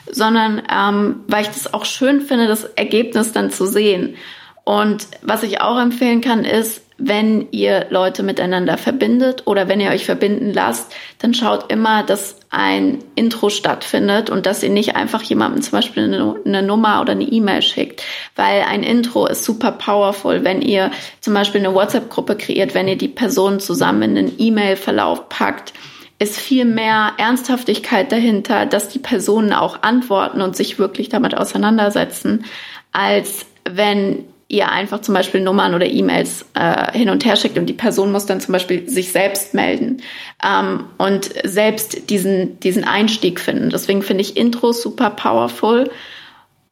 sondern 0.09 0.61
ähm, 0.69 1.23
weil 1.27 1.43
ich 1.43 1.49
das 1.49 1.73
auch 1.73 1.85
schön 1.85 2.21
finde, 2.21 2.47
das 2.47 2.65
Ergebnis 2.65 3.31
dann 3.31 3.49
zu 3.49 3.65
sehen. 3.65 4.15
Und 4.63 5.07
was 5.21 5.43
ich 5.43 5.61
auch 5.61 5.79
empfehlen 5.79 6.21
kann, 6.21 6.45
ist, 6.45 6.83
wenn 7.03 7.47
ihr 7.51 7.87
Leute 7.89 8.21
miteinander 8.21 8.77
verbindet 8.77 9.47
oder 9.47 9.67
wenn 9.67 9.79
ihr 9.79 9.89
euch 9.89 10.05
verbinden 10.05 10.53
lasst, 10.53 10.93
dann 11.17 11.33
schaut 11.33 11.71
immer, 11.71 12.03
dass 12.03 12.35
ein 12.51 12.99
Intro 13.15 13.49
stattfindet 13.49 14.29
und 14.29 14.45
dass 14.45 14.61
ihr 14.61 14.69
nicht 14.69 14.95
einfach 14.95 15.23
jemandem 15.23 15.63
zum 15.63 15.71
Beispiel 15.71 16.03
eine, 16.45 16.61
Nummer 16.61 17.01
oder 17.01 17.13
eine 17.13 17.23
E-Mail 17.23 17.63
schickt, 17.63 18.03
weil 18.35 18.61
ein 18.61 18.83
Intro 18.83 19.25
ist 19.25 19.43
super 19.43 19.71
powerful, 19.71 20.43
wenn 20.43 20.61
ihr 20.61 20.91
zum 21.21 21.33
Beispiel 21.33 21.61
eine 21.61 21.73
WhatsApp-Gruppe 21.73 22.35
kreiert, 22.35 22.75
wenn 22.75 22.87
ihr 22.87 22.97
die 22.97 23.07
Personen 23.07 23.59
zusammen 23.59 24.03
in 24.03 24.17
einen 24.17 24.35
E-Mail-Verlauf 24.37 25.27
packt, 25.29 25.73
ist 26.19 26.37
viel 26.37 26.65
mehr 26.65 27.13
Ernsthaftigkeit 27.17 28.11
dahinter, 28.11 28.67
dass 28.67 28.89
die 28.89 28.99
Personen 28.99 29.53
auch 29.53 29.81
antworten 29.81 30.41
und 30.41 30.55
sich 30.55 30.77
wirklich 30.77 31.09
damit 31.09 31.35
auseinandersetzen, 31.35 32.45
als 32.91 33.47
wenn 33.67 34.25
ihr 34.51 34.69
einfach 34.69 34.99
zum 34.99 35.15
Beispiel 35.15 35.39
Nummern 35.39 35.73
oder 35.73 35.85
E-Mails 35.85 36.45
äh, 36.55 36.91
hin 36.91 37.09
und 37.09 37.23
her 37.23 37.37
schickt 37.37 37.57
und 37.57 37.67
die 37.67 37.73
Person 37.73 38.11
muss 38.11 38.25
dann 38.25 38.41
zum 38.41 38.51
Beispiel 38.51 38.89
sich 38.89 39.13
selbst 39.13 39.53
melden 39.53 40.01
ähm, 40.43 40.85
und 40.97 41.29
selbst 41.45 42.09
diesen, 42.09 42.59
diesen 42.59 42.83
Einstieg 42.83 43.39
finden. 43.39 43.69
Deswegen 43.69 44.01
finde 44.01 44.21
ich 44.21 44.35
Intros 44.35 44.81
super 44.81 45.09
powerful. 45.09 45.89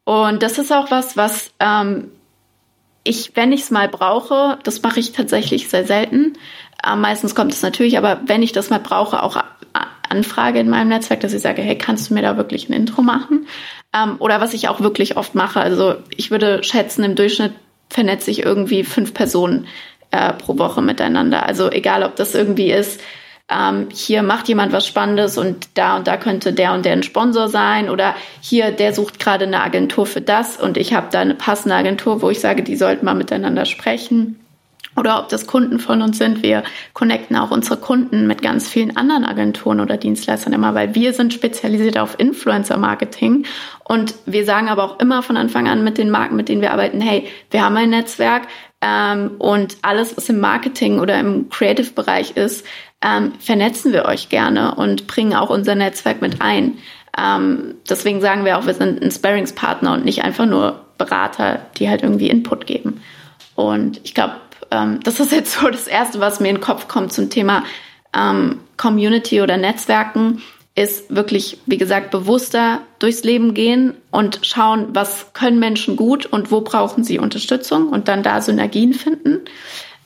Und 0.04 0.42
das 0.42 0.58
ist 0.58 0.72
auch 0.72 0.90
was, 0.90 1.16
was 1.16 1.52
ähm, 1.58 2.10
ich, 3.02 3.32
wenn 3.34 3.50
ich 3.50 3.62
es 3.62 3.70
mal 3.70 3.88
brauche, 3.88 4.58
das 4.62 4.82
mache 4.82 5.00
ich 5.00 5.12
tatsächlich 5.12 5.68
sehr 5.70 5.86
selten. 5.86 6.34
Äh, 6.86 6.96
meistens 6.96 7.34
kommt 7.34 7.52
es 7.52 7.62
natürlich, 7.62 7.96
aber 7.96 8.20
wenn 8.26 8.42
ich 8.42 8.52
das 8.52 8.68
mal 8.68 8.80
brauche, 8.80 9.22
auch 9.22 9.42
anfrage 10.10 10.58
in 10.58 10.68
meinem 10.68 10.88
Netzwerk, 10.88 11.20
dass 11.20 11.32
ich 11.32 11.40
sage, 11.40 11.62
hey, 11.62 11.78
kannst 11.78 12.10
du 12.10 12.14
mir 12.14 12.22
da 12.22 12.36
wirklich 12.36 12.68
ein 12.68 12.74
Intro 12.74 13.00
machen? 13.00 13.46
Ähm, 13.94 14.16
oder 14.18 14.42
was 14.42 14.52
ich 14.52 14.68
auch 14.68 14.80
wirklich 14.80 15.16
oft 15.16 15.34
mache. 15.34 15.60
Also 15.60 15.94
ich 16.14 16.30
würde 16.30 16.62
schätzen, 16.62 17.04
im 17.04 17.14
Durchschnitt 17.14 17.52
vernetze 17.90 18.30
ich 18.30 18.44
irgendwie 18.44 18.84
fünf 18.84 19.12
Personen 19.12 19.66
äh, 20.10 20.32
pro 20.32 20.58
Woche 20.58 20.80
miteinander. 20.80 21.46
Also 21.46 21.70
egal, 21.70 22.02
ob 22.02 22.16
das 22.16 22.34
irgendwie 22.34 22.72
ist, 22.72 23.00
ähm, 23.50 23.88
hier 23.92 24.22
macht 24.22 24.48
jemand 24.48 24.72
was 24.72 24.86
Spannendes 24.86 25.36
und 25.36 25.68
da 25.74 25.96
und 25.96 26.06
da 26.06 26.16
könnte 26.16 26.52
der 26.52 26.72
und 26.72 26.84
der 26.84 26.92
ein 26.92 27.02
Sponsor 27.02 27.48
sein 27.48 27.90
oder 27.90 28.14
hier, 28.40 28.70
der 28.70 28.94
sucht 28.94 29.18
gerade 29.18 29.44
eine 29.44 29.62
Agentur 29.62 30.06
für 30.06 30.20
das 30.20 30.56
und 30.56 30.76
ich 30.76 30.94
habe 30.94 31.08
da 31.10 31.20
eine 31.20 31.34
passende 31.34 31.74
Agentur, 31.74 32.22
wo 32.22 32.30
ich 32.30 32.40
sage, 32.40 32.62
die 32.62 32.76
sollten 32.76 33.04
mal 33.04 33.14
miteinander 33.14 33.64
sprechen 33.64 34.40
oder 35.00 35.18
ob 35.18 35.30
das 35.30 35.46
Kunden 35.46 35.80
von 35.80 36.02
uns 36.02 36.18
sind. 36.18 36.42
Wir 36.42 36.62
connecten 36.92 37.34
auch 37.34 37.50
unsere 37.50 37.78
Kunden 37.78 38.26
mit 38.26 38.42
ganz 38.42 38.68
vielen 38.68 38.96
anderen 38.98 39.24
Agenturen 39.24 39.80
oder 39.80 39.96
Dienstleistern 39.96 40.52
immer, 40.52 40.74
weil 40.74 40.94
wir 40.94 41.14
sind 41.14 41.32
spezialisiert 41.32 41.98
auf 41.98 42.20
Influencer-Marketing 42.20 43.46
und 43.84 44.14
wir 44.26 44.44
sagen 44.44 44.68
aber 44.68 44.84
auch 44.84 45.00
immer 45.00 45.22
von 45.22 45.38
Anfang 45.38 45.68
an 45.68 45.82
mit 45.82 45.96
den 45.96 46.10
Marken, 46.10 46.36
mit 46.36 46.50
denen 46.50 46.60
wir 46.60 46.72
arbeiten, 46.72 47.00
hey, 47.00 47.26
wir 47.50 47.64
haben 47.64 47.76
ein 47.78 47.90
Netzwerk 47.90 48.42
ähm, 48.82 49.32
und 49.38 49.78
alles, 49.80 50.16
was 50.16 50.28
im 50.28 50.38
Marketing 50.38 51.00
oder 51.00 51.18
im 51.18 51.48
Creative-Bereich 51.48 52.36
ist, 52.36 52.66
ähm, 53.02 53.32
vernetzen 53.40 53.94
wir 53.94 54.04
euch 54.04 54.28
gerne 54.28 54.74
und 54.74 55.06
bringen 55.06 55.34
auch 55.34 55.48
unser 55.48 55.74
Netzwerk 55.74 56.20
mit 56.20 56.42
ein. 56.42 56.76
Ähm, 57.18 57.76
deswegen 57.88 58.20
sagen 58.20 58.44
wir 58.44 58.58
auch, 58.58 58.66
wir 58.66 58.74
sind 58.74 59.02
ein 59.02 59.10
Sparringspartner 59.10 59.94
und 59.94 60.04
nicht 60.04 60.22
einfach 60.22 60.44
nur 60.44 60.84
Berater, 60.98 61.60
die 61.78 61.88
halt 61.88 62.02
irgendwie 62.02 62.28
Input 62.28 62.66
geben. 62.66 63.00
Und 63.54 64.00
ich 64.04 64.14
glaube, 64.14 64.34
ähm, 64.70 65.00
das 65.02 65.20
ist 65.20 65.32
jetzt 65.32 65.58
so 65.58 65.68
das 65.68 65.86
Erste, 65.86 66.20
was 66.20 66.40
mir 66.40 66.48
in 66.48 66.56
den 66.56 66.60
Kopf 66.62 66.88
kommt 66.88 67.12
zum 67.12 67.30
Thema 67.30 67.64
ähm, 68.14 68.60
Community 68.76 69.40
oder 69.40 69.56
Netzwerken, 69.56 70.42
ist 70.74 71.14
wirklich, 71.14 71.58
wie 71.66 71.78
gesagt, 71.78 72.10
bewusster 72.10 72.80
durchs 73.00 73.24
Leben 73.24 73.54
gehen 73.54 73.94
und 74.10 74.40
schauen, 74.42 74.88
was 74.92 75.32
können 75.32 75.58
Menschen 75.58 75.96
gut 75.96 76.26
und 76.26 76.50
wo 76.50 76.60
brauchen 76.60 77.04
sie 77.04 77.18
Unterstützung 77.18 77.88
und 77.88 78.08
dann 78.08 78.22
da 78.22 78.40
Synergien 78.40 78.94
finden. 78.94 79.40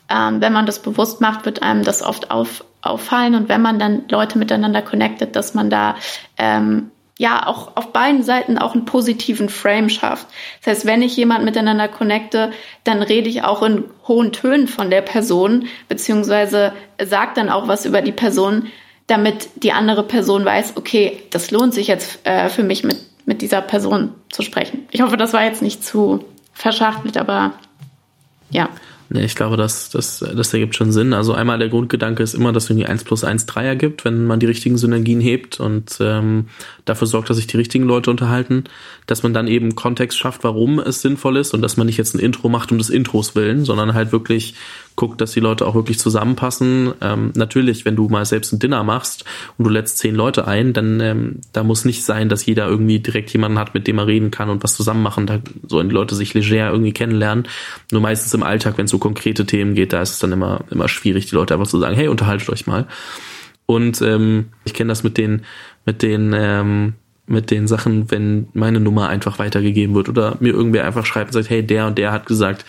Ähm, 0.09 0.41
wenn 0.41 0.53
man 0.53 0.67
das 0.67 0.81
bewusst 0.81 1.21
macht, 1.21 1.45
wird 1.45 1.63
einem 1.63 1.85
das 1.85 2.03
oft 2.03 2.31
auf, 2.31 2.65
auffallen 2.83 3.35
und 3.35 3.49
wenn 3.49 3.63
man 3.63 3.79
dann 3.79 4.05
Leute 4.09 4.39
miteinander 4.39 4.83
connectet, 4.83 5.37
dass 5.37 5.55
man 5.55 5.71
da 5.71 5.97
ähm, 6.39 6.91
ja 7.19 7.47
auch 7.47 7.77
auf 7.77 7.93
beiden 7.93 8.23
Seiten 8.23 8.59
auch 8.59 8.75
einen 8.75 8.85
positiven 8.85 9.49
Frame 9.49 9.89
schafft. 9.89 10.27
Das 10.63 10.75
heißt, 10.75 10.87
wenn 10.87 11.03
ich 11.03 11.17
jemand 11.17 11.45
miteinander 11.45 11.89
connecte, 11.89 12.51
dann 12.83 13.03
rede 13.03 13.29
ich 13.29 13.45
auch 13.45 13.63
in 13.63 13.85
hohen 14.09 14.33
Tönen 14.33 14.67
von 14.67 14.91
der 14.91 15.03
Person, 15.03 15.67
beziehungsweise 15.89 16.73
sag 17.03 17.35
dann 17.35 17.51
auch 17.51 17.69
was 17.69 17.87
über 17.87 18.03
die 18.03 18.13
Person, 18.13 18.67
damit 19.07 19.49
die 19.57 19.73
andere 19.73 20.03
Person 20.03 20.45
weiß, 20.45 20.77
okay, 20.77 21.23
das 21.31 21.51
lohnt 21.51 21.75
sich 21.75 21.87
jetzt 21.87 22.27
äh, 22.27 22.49
für 22.49 22.63
mich 22.63 22.85
mit, 22.85 22.97
mit 23.27 23.43
dieser 23.43 23.61
Person 23.61 24.13
zu 24.31 24.43
sprechen. 24.43 24.87
Ich 24.91 25.03
hoffe, 25.03 25.17
das 25.17 25.33
war 25.33 25.45
jetzt 25.45 25.63
nicht 25.63 25.85
zu 25.85 26.25
verschachtelt, 26.53 27.17
aber 27.17 27.53
ja. 28.51 28.69
Nee, 29.11 29.25
ich 29.25 29.35
glaube, 29.35 29.57
das, 29.57 29.91
das, 29.91 30.21
das 30.21 30.53
ergibt 30.55 30.75
schon 30.75 30.91
Sinn. 30.91 31.13
Also 31.13 31.35
einmal 31.35 31.59
der 31.59 31.69
Grundgedanke 31.69 32.23
ist 32.23 32.35
immer, 32.35 32.53
dass 32.53 32.71
irgendwie 32.71 32.87
1 32.87 33.05
plus 33.05 33.23
1 33.23 33.47
3 33.47 33.67
ergibt, 33.67 34.05
wenn 34.05 34.25
man 34.25 34.41
die 34.41 34.47
richtigen 34.47 34.79
Synergien 34.79 35.21
hebt 35.21 35.61
und 35.61 35.99
ähm, 36.01 36.49
dafür 36.85 37.07
sorgt, 37.07 37.31
dass 37.31 37.37
sich 37.37 37.47
die 37.47 37.57
richtigen 37.57 37.85
Leute 37.85 38.11
unterhalten, 38.11 38.65
dass 39.07 39.23
man 39.23 39.33
dann 39.33 39.47
eben 39.47 39.75
Kontext 39.75 40.19
schafft, 40.19 40.45
warum 40.45 40.79
es 40.79 41.01
sinnvoll 41.01 41.37
ist 41.37 41.55
und 41.55 41.63
dass 41.63 41.77
man 41.77 41.87
nicht 41.87 41.97
jetzt 41.97 42.15
ein 42.15 42.19
Intro 42.19 42.49
macht 42.49 42.73
um 42.73 42.79
des 42.79 42.91
Intros 42.91 43.35
willen, 43.35 43.65
sondern 43.65 43.95
halt 43.95 44.13
wirklich 44.13 44.55
guckt, 44.97 45.21
dass 45.21 45.33
die 45.33 45.41
Leute 45.41 45.67
auch 45.67 45.75
wirklich 45.75 45.99
zusammenpassen. 45.99 46.93
Ähm, 47.01 47.33
natürlich, 47.35 47.85
wenn 47.85 47.97
du 47.97 48.09
mal 48.09 48.25
selbst 48.25 48.53
ein 48.53 48.59
Dinner 48.59 48.85
machst 48.85 49.25
und 49.59 49.65
du 49.65 49.71
lädst 49.71 49.99
zehn 49.99 50.15
Leute 50.15 50.47
ein, 50.47 50.73
dann 50.73 51.01
ähm, 51.01 51.41
da 51.53 51.65
muss 51.65 51.85
nicht 51.85 52.05
sein, 52.05 52.29
dass 52.29 52.47
jeder 52.47 52.69
irgendwie 52.69 53.01
direkt 53.01 53.33
jemanden 53.33 53.59
hat, 53.59 53.75
mit 53.75 53.87
dem 53.87 53.99
er 53.99 54.07
reden 54.07 54.31
kann 54.31 54.51
und 54.51 54.63
was 54.63 54.77
zusammen 54.77 55.03
machen. 55.03 55.27
Da 55.27 55.41
sollen 55.67 55.89
die 55.89 55.95
Leute 55.95 56.15
sich 56.15 56.35
leger 56.35 56.71
irgendwie 56.71 56.93
kennenlernen. 56.93 57.49
Nur 57.91 58.03
meistens 58.03 58.35
im 58.35 58.43
Alltag, 58.43 58.79
wenn 58.79 58.85
es 58.85 58.91
so 58.91 58.99
konkrete 58.99 59.47
Themen 59.47 59.75
geht, 59.75 59.93
da 59.93 60.03
ist 60.03 60.13
es 60.13 60.19
dann 60.19 60.33
immer 60.33 60.65
immer 60.71 60.89
schwierig, 60.89 61.27
die 61.27 61.35
Leute 61.35 61.55
einfach 61.55 61.67
zu 61.67 61.79
sagen, 61.79 61.97
hey, 61.97 62.09
unterhaltet 62.09 62.51
euch 62.51 62.67
mal. 62.67 62.87
Und 63.67 64.03
ähm, 64.03 64.51
ich 64.65 64.75
kenne 64.75 64.89
das 64.89 65.05
mit 65.05 65.17
den 65.17 65.43
mit 65.85 66.03
den 66.03 66.33
ähm, 66.35 66.95
mit 67.27 67.51
den 67.51 67.67
Sachen, 67.67 68.11
wenn 68.11 68.49
meine 68.53 68.81
Nummer 68.81 69.09
einfach 69.09 69.39
weitergegeben 69.39 69.95
wird 69.95 70.09
oder 70.09 70.37
mir 70.41 70.53
irgendwer 70.53 70.85
einfach 70.85 71.07
schreibt 71.07 71.29
und 71.29 71.33
sagt, 71.33 71.51
hey, 71.51 71.63
der 71.67 71.87
und 71.87 71.97
der 71.97 72.13
hat 72.13 72.27
gesagt, 72.27 72.65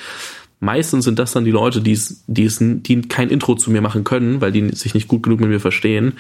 meistens 0.60 1.06
sind 1.06 1.19
das 1.19 1.34
dann 1.34 1.45
die 1.45 1.51
Leute, 1.51 1.82
die 1.82 1.91
es, 1.91 2.23
die 2.28 2.45
es, 2.45 2.60
die 2.62 3.01
kein 3.01 3.30
Intro 3.30 3.56
zu 3.56 3.69
mir 3.69 3.82
machen 3.82 4.04
können, 4.04 4.39
weil 4.41 4.51
die 4.51 4.69
sich 4.69 4.93
nicht 4.93 5.08
gut 5.08 5.23
genug 5.23 5.41
mit 5.41 5.49
mir 5.49 5.60
verstehen. 5.60 6.13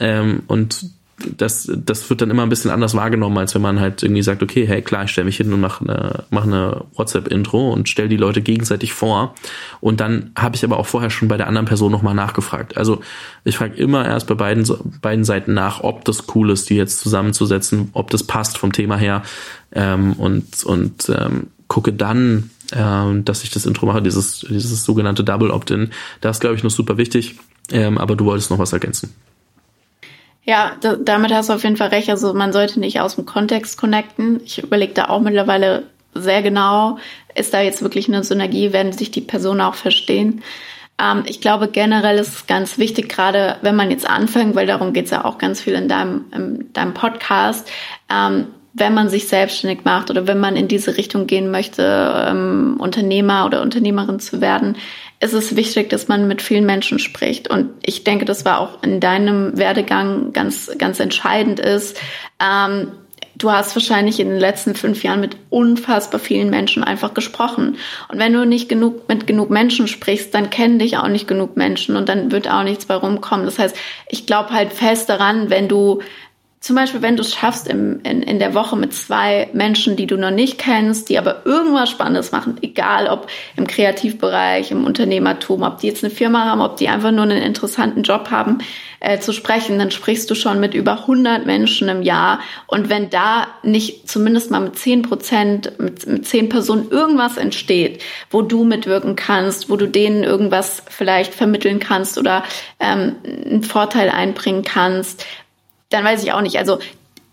Ähm, 0.00 0.42
und 0.46 0.90
das, 1.36 1.70
das 1.74 2.10
wird 2.10 2.20
dann 2.20 2.30
immer 2.30 2.42
ein 2.42 2.48
bisschen 2.48 2.70
anders 2.70 2.94
wahrgenommen, 2.94 3.38
als 3.38 3.54
wenn 3.54 3.62
man 3.62 3.80
halt 3.80 4.02
irgendwie 4.02 4.22
sagt, 4.22 4.42
okay, 4.42 4.66
hey, 4.66 4.82
klar, 4.82 5.04
ich 5.04 5.10
stelle 5.10 5.26
mich 5.26 5.36
hin 5.36 5.52
und 5.52 5.60
mache 5.60 5.84
eine, 5.84 6.24
mach 6.30 6.44
eine 6.44 6.84
WhatsApp-Intro 6.94 7.72
und 7.72 7.88
stelle 7.88 8.08
die 8.08 8.16
Leute 8.16 8.42
gegenseitig 8.42 8.92
vor. 8.92 9.34
Und 9.80 10.00
dann 10.00 10.32
habe 10.36 10.56
ich 10.56 10.64
aber 10.64 10.78
auch 10.78 10.86
vorher 10.86 11.10
schon 11.10 11.28
bei 11.28 11.36
der 11.36 11.46
anderen 11.46 11.66
Person 11.66 11.92
nochmal 11.92 12.14
nachgefragt. 12.14 12.76
Also 12.76 13.00
ich 13.44 13.56
frage 13.56 13.76
immer 13.76 14.04
erst 14.04 14.26
bei 14.26 14.34
beiden, 14.34 14.66
beiden 15.00 15.24
Seiten 15.24 15.54
nach, 15.54 15.82
ob 15.82 16.04
das 16.04 16.24
cool 16.34 16.50
ist, 16.50 16.68
die 16.68 16.76
jetzt 16.76 17.00
zusammenzusetzen, 17.00 17.90
ob 17.92 18.10
das 18.10 18.24
passt 18.24 18.58
vom 18.58 18.72
Thema 18.72 18.96
her. 18.96 19.22
Ähm, 19.72 20.14
und 20.14 20.64
und 20.64 21.08
ähm, 21.08 21.48
gucke 21.68 21.92
dann, 21.92 22.50
ähm, 22.72 23.24
dass 23.24 23.44
ich 23.44 23.50
das 23.50 23.66
Intro 23.66 23.86
mache, 23.86 24.02
dieses, 24.02 24.40
dieses 24.40 24.84
sogenannte 24.84 25.24
Double 25.24 25.50
Opt-in. 25.50 25.90
Das 26.20 26.40
glaube 26.40 26.56
ich, 26.56 26.62
noch 26.62 26.70
super 26.70 26.98
wichtig. 26.98 27.36
Ähm, 27.70 27.98
aber 27.98 28.16
du 28.16 28.26
wolltest 28.26 28.50
noch 28.50 28.58
was 28.58 28.72
ergänzen. 28.72 29.14
Ja, 30.44 30.76
damit 30.80 31.32
hast 31.32 31.48
du 31.48 31.54
auf 31.54 31.62
jeden 31.64 31.76
Fall 31.76 31.88
recht. 31.88 32.10
Also 32.10 32.34
man 32.34 32.52
sollte 32.52 32.78
nicht 32.78 33.00
aus 33.00 33.16
dem 33.16 33.24
Kontext 33.24 33.78
connecten. 33.78 34.40
Ich 34.44 34.62
überlege 34.62 34.92
da 34.92 35.08
auch 35.08 35.20
mittlerweile 35.20 35.84
sehr 36.14 36.42
genau, 36.42 36.98
ist 37.34 37.54
da 37.54 37.60
jetzt 37.60 37.82
wirklich 37.82 38.08
eine 38.08 38.22
Synergie, 38.22 38.72
werden 38.72 38.92
sich 38.92 39.10
die 39.10 39.20
Personen 39.20 39.60
auch 39.60 39.74
verstehen. 39.74 40.42
Ähm, 40.98 41.24
ich 41.26 41.40
glaube 41.40 41.68
generell 41.68 42.18
ist 42.18 42.34
es 42.34 42.46
ganz 42.46 42.78
wichtig, 42.78 43.08
gerade 43.08 43.56
wenn 43.62 43.74
man 43.74 43.90
jetzt 43.90 44.08
anfängt, 44.08 44.54
weil 44.54 44.66
darum 44.66 44.92
geht's 44.92 45.10
ja 45.10 45.24
auch 45.24 45.38
ganz 45.38 45.60
viel 45.60 45.74
in 45.74 45.88
deinem, 45.88 46.26
in 46.32 46.72
deinem 46.72 46.94
Podcast, 46.94 47.68
ähm, 48.08 48.46
wenn 48.74 48.94
man 48.94 49.08
sich 49.08 49.28
selbstständig 49.28 49.84
macht 49.84 50.10
oder 50.10 50.26
wenn 50.26 50.40
man 50.40 50.56
in 50.56 50.68
diese 50.68 50.96
Richtung 50.96 51.26
gehen 51.26 51.50
möchte, 51.50 52.26
ähm, 52.28 52.76
Unternehmer 52.78 53.46
oder 53.46 53.62
Unternehmerin 53.62 54.18
zu 54.18 54.40
werden, 54.40 54.76
ist 55.24 55.32
es 55.32 55.56
wichtig, 55.56 55.88
dass 55.88 56.06
man 56.06 56.28
mit 56.28 56.42
vielen 56.42 56.66
Menschen 56.66 56.98
spricht. 56.98 57.48
Und 57.48 57.70
ich 57.82 58.04
denke, 58.04 58.26
das 58.26 58.44
war 58.44 58.60
auch 58.60 58.82
in 58.82 59.00
deinem 59.00 59.56
Werdegang 59.56 60.32
ganz, 60.32 60.70
ganz 60.76 61.00
entscheidend 61.00 61.60
ist. 61.60 61.98
Ähm, 62.38 62.92
du 63.36 63.50
hast 63.50 63.74
wahrscheinlich 63.74 64.20
in 64.20 64.28
den 64.28 64.38
letzten 64.38 64.74
fünf 64.74 65.02
Jahren 65.02 65.20
mit 65.20 65.38
unfassbar 65.48 66.20
vielen 66.20 66.50
Menschen 66.50 66.84
einfach 66.84 67.14
gesprochen. 67.14 67.76
Und 68.08 68.18
wenn 68.18 68.34
du 68.34 68.44
nicht 68.44 68.68
genug 68.68 69.08
mit 69.08 69.26
genug 69.26 69.48
Menschen 69.48 69.88
sprichst, 69.88 70.34
dann 70.34 70.50
kennen 70.50 70.78
dich 70.78 70.98
auch 70.98 71.08
nicht 71.08 71.26
genug 71.26 71.56
Menschen 71.56 71.96
und 71.96 72.08
dann 72.08 72.30
wird 72.30 72.50
auch 72.50 72.62
nichts 72.62 72.84
bei 72.84 72.94
rumkommen. 72.94 73.46
Das 73.46 73.58
heißt, 73.58 73.76
ich 74.08 74.26
glaube 74.26 74.50
halt 74.50 74.72
fest 74.74 75.08
daran, 75.08 75.48
wenn 75.48 75.68
du 75.68 76.02
zum 76.64 76.76
Beispiel, 76.76 77.02
wenn 77.02 77.16
du 77.16 77.20
es 77.20 77.34
schaffst, 77.34 77.68
im, 77.68 78.00
in, 78.04 78.22
in 78.22 78.38
der 78.38 78.54
Woche 78.54 78.74
mit 78.74 78.94
zwei 78.94 79.50
Menschen, 79.52 79.96
die 79.96 80.06
du 80.06 80.16
noch 80.16 80.30
nicht 80.30 80.56
kennst, 80.56 81.10
die 81.10 81.18
aber 81.18 81.44
irgendwas 81.44 81.90
Spannendes 81.90 82.32
machen, 82.32 82.56
egal 82.62 83.06
ob 83.06 83.26
im 83.54 83.66
Kreativbereich, 83.66 84.70
im 84.70 84.86
Unternehmertum, 84.86 85.60
ob 85.60 85.80
die 85.80 85.88
jetzt 85.88 86.02
eine 86.02 86.10
Firma 86.10 86.46
haben, 86.46 86.62
ob 86.62 86.78
die 86.78 86.88
einfach 86.88 87.10
nur 87.10 87.24
einen 87.24 87.42
interessanten 87.42 88.02
Job 88.02 88.30
haben, 88.30 88.60
äh, 89.00 89.18
zu 89.18 89.32
sprechen, 89.34 89.78
dann 89.78 89.90
sprichst 89.90 90.30
du 90.30 90.34
schon 90.34 90.58
mit 90.58 90.72
über 90.72 91.00
100 91.00 91.44
Menschen 91.44 91.90
im 91.90 92.00
Jahr. 92.00 92.40
Und 92.66 92.88
wenn 92.88 93.10
da 93.10 93.46
nicht 93.62 94.08
zumindest 94.08 94.50
mal 94.50 94.60
mit 94.60 94.78
10 94.78 95.02
Prozent, 95.02 95.78
mit, 95.78 96.06
mit 96.06 96.26
10 96.26 96.48
Personen 96.48 96.88
irgendwas 96.90 97.36
entsteht, 97.36 98.02
wo 98.30 98.40
du 98.40 98.64
mitwirken 98.64 99.16
kannst, 99.16 99.68
wo 99.68 99.76
du 99.76 99.86
denen 99.86 100.24
irgendwas 100.24 100.82
vielleicht 100.88 101.34
vermitteln 101.34 101.78
kannst 101.78 102.16
oder 102.16 102.42
ähm, 102.80 103.16
einen 103.22 103.64
Vorteil 103.64 104.08
einbringen 104.08 104.62
kannst, 104.62 105.26
dann 105.94 106.04
weiß 106.04 106.22
ich 106.22 106.32
auch 106.32 106.40
nicht. 106.40 106.58
Also 106.58 106.78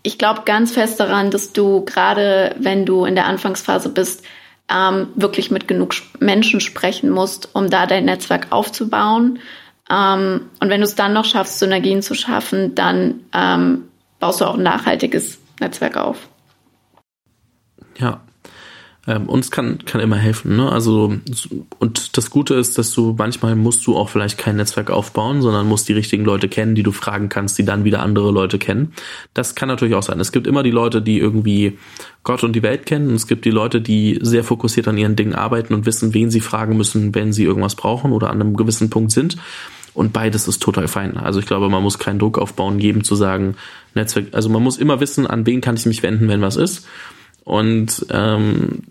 ich 0.02 0.18
glaube 0.18 0.42
ganz 0.44 0.72
fest 0.72 1.00
daran, 1.00 1.30
dass 1.30 1.52
du 1.52 1.84
gerade, 1.84 2.54
wenn 2.58 2.86
du 2.86 3.04
in 3.04 3.14
der 3.14 3.26
Anfangsphase 3.26 3.88
bist, 3.88 4.24
ähm, 4.72 5.08
wirklich 5.16 5.50
mit 5.50 5.68
genug 5.68 5.94
Menschen 6.20 6.60
sprechen 6.60 7.10
musst, 7.10 7.54
um 7.54 7.68
da 7.68 7.86
dein 7.86 8.04
Netzwerk 8.04 8.46
aufzubauen. 8.50 9.40
Ähm, 9.90 10.48
und 10.60 10.70
wenn 10.70 10.80
du 10.80 10.86
es 10.86 10.94
dann 10.94 11.12
noch 11.12 11.24
schaffst, 11.24 11.58
Synergien 11.58 12.02
zu 12.02 12.14
schaffen, 12.14 12.74
dann 12.74 13.20
ähm, 13.32 13.88
baust 14.20 14.40
du 14.40 14.44
auch 14.44 14.54
ein 14.54 14.62
nachhaltiges 14.62 15.38
Netzwerk 15.60 15.96
auf. 15.96 16.28
Ja, 17.98 18.20
ähm, 19.06 19.28
uns 19.28 19.50
kann, 19.50 19.84
kann 19.84 20.00
immer 20.00 20.16
helfen. 20.16 20.56
Ne? 20.56 20.70
Also, 20.70 21.14
und 21.80 22.16
das 22.16 22.30
Gute 22.30 22.54
ist, 22.54 22.78
dass 22.78 22.92
du 22.92 23.16
manchmal 23.18 23.56
musst 23.56 23.84
du 23.86 23.96
auch 23.96 24.08
vielleicht 24.08 24.38
kein 24.38 24.56
Netzwerk 24.56 24.90
aufbauen, 24.90 25.42
sondern 25.42 25.66
musst 25.66 25.88
die 25.88 25.92
richtigen 25.92 26.24
Leute 26.24 26.48
kennen, 26.48 26.76
die 26.76 26.84
du 26.84 26.92
fragen 26.92 27.28
kannst, 27.28 27.58
die 27.58 27.64
dann 27.64 27.84
wieder 27.84 28.00
andere 28.00 28.30
Leute 28.30 28.58
kennen. 28.58 28.92
Das 29.34 29.56
kann 29.56 29.68
natürlich 29.68 29.96
auch 29.96 30.04
sein. 30.04 30.20
Es 30.20 30.30
gibt 30.30 30.46
immer 30.46 30.62
die 30.62 30.70
Leute, 30.70 31.02
die 31.02 31.18
irgendwie 31.18 31.78
Gott 32.22 32.44
und 32.44 32.54
die 32.54 32.62
Welt 32.62 32.86
kennen. 32.86 33.08
Und 33.08 33.16
es 33.16 33.26
gibt 33.26 33.44
die 33.44 33.50
Leute, 33.50 33.80
die 33.80 34.20
sehr 34.22 34.44
fokussiert 34.44 34.86
an 34.86 34.96
ihren 34.96 35.16
Dingen 35.16 35.34
arbeiten 35.34 35.74
und 35.74 35.84
wissen, 35.84 36.14
wen 36.14 36.30
sie 36.30 36.40
fragen 36.40 36.76
müssen, 36.76 37.12
wenn 37.12 37.32
sie 37.32 37.42
irgendwas 37.42 37.74
brauchen 37.74 38.12
oder 38.12 38.30
an 38.30 38.40
einem 38.40 38.56
gewissen 38.56 38.88
Punkt 38.88 39.10
sind. 39.10 39.36
Und 39.94 40.12
beides 40.12 40.46
ist 40.46 40.62
total 40.62 40.86
fein. 40.86 41.16
Also 41.16 41.40
ich 41.40 41.46
glaube, 41.46 41.68
man 41.68 41.82
muss 41.82 41.98
keinen 41.98 42.20
Druck 42.20 42.38
aufbauen, 42.38 42.78
jedem 42.78 43.02
zu 43.02 43.16
sagen, 43.16 43.56
Netzwerk, 43.94 44.26
also 44.32 44.48
man 44.48 44.62
muss 44.62 44.78
immer 44.78 45.00
wissen, 45.00 45.26
an 45.26 45.44
wen 45.44 45.60
kann 45.60 45.76
ich 45.76 45.86
mich 45.86 46.02
wenden, 46.02 46.28
wenn 46.28 46.40
was 46.40 46.56
ist. 46.56 46.86
Und 47.44 48.06
ähm, 48.10 48.82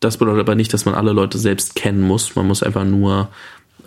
das 0.00 0.16
bedeutet 0.16 0.40
aber 0.40 0.54
nicht, 0.54 0.72
dass 0.72 0.84
man 0.84 0.94
alle 0.94 1.12
Leute 1.12 1.38
selbst 1.38 1.74
kennen 1.74 2.02
muss. 2.02 2.36
Man 2.36 2.46
muss 2.46 2.62
einfach 2.62 2.84
nur 2.84 3.28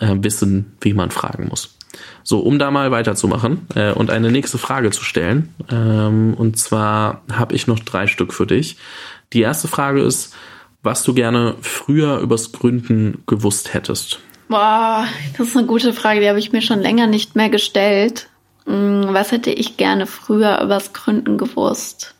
äh, 0.00 0.14
wissen, 0.20 0.76
wie 0.80 0.94
man 0.94 1.10
fragen 1.10 1.48
muss. 1.48 1.76
So, 2.22 2.40
um 2.40 2.58
da 2.58 2.70
mal 2.70 2.90
weiterzumachen 2.90 3.66
äh, 3.74 3.92
und 3.92 4.10
eine 4.10 4.30
nächste 4.30 4.58
Frage 4.58 4.90
zu 4.90 5.04
stellen. 5.04 5.54
Ähm, 5.70 6.34
und 6.34 6.58
zwar 6.58 7.22
habe 7.32 7.54
ich 7.54 7.66
noch 7.66 7.78
drei 7.78 8.06
Stück 8.06 8.32
für 8.32 8.46
dich. 8.46 8.76
Die 9.32 9.40
erste 9.40 9.68
Frage 9.68 10.02
ist, 10.02 10.34
was 10.82 11.02
du 11.02 11.14
gerne 11.14 11.54
früher 11.60 12.18
übers 12.18 12.52
Gründen 12.52 13.22
gewusst 13.26 13.72
hättest. 13.72 14.20
Boah, 14.48 15.06
das 15.38 15.48
ist 15.48 15.56
eine 15.56 15.66
gute 15.66 15.92
Frage, 15.92 16.20
die 16.20 16.28
habe 16.28 16.38
ich 16.38 16.52
mir 16.52 16.62
schon 16.62 16.80
länger 16.80 17.06
nicht 17.06 17.36
mehr 17.36 17.48
gestellt. 17.48 18.28
Hm, 18.66 19.06
was 19.08 19.32
hätte 19.32 19.50
ich 19.50 19.76
gerne 19.76 20.06
früher 20.06 20.60
übers 20.60 20.92
Gründen 20.92 21.38
gewusst? 21.38 22.14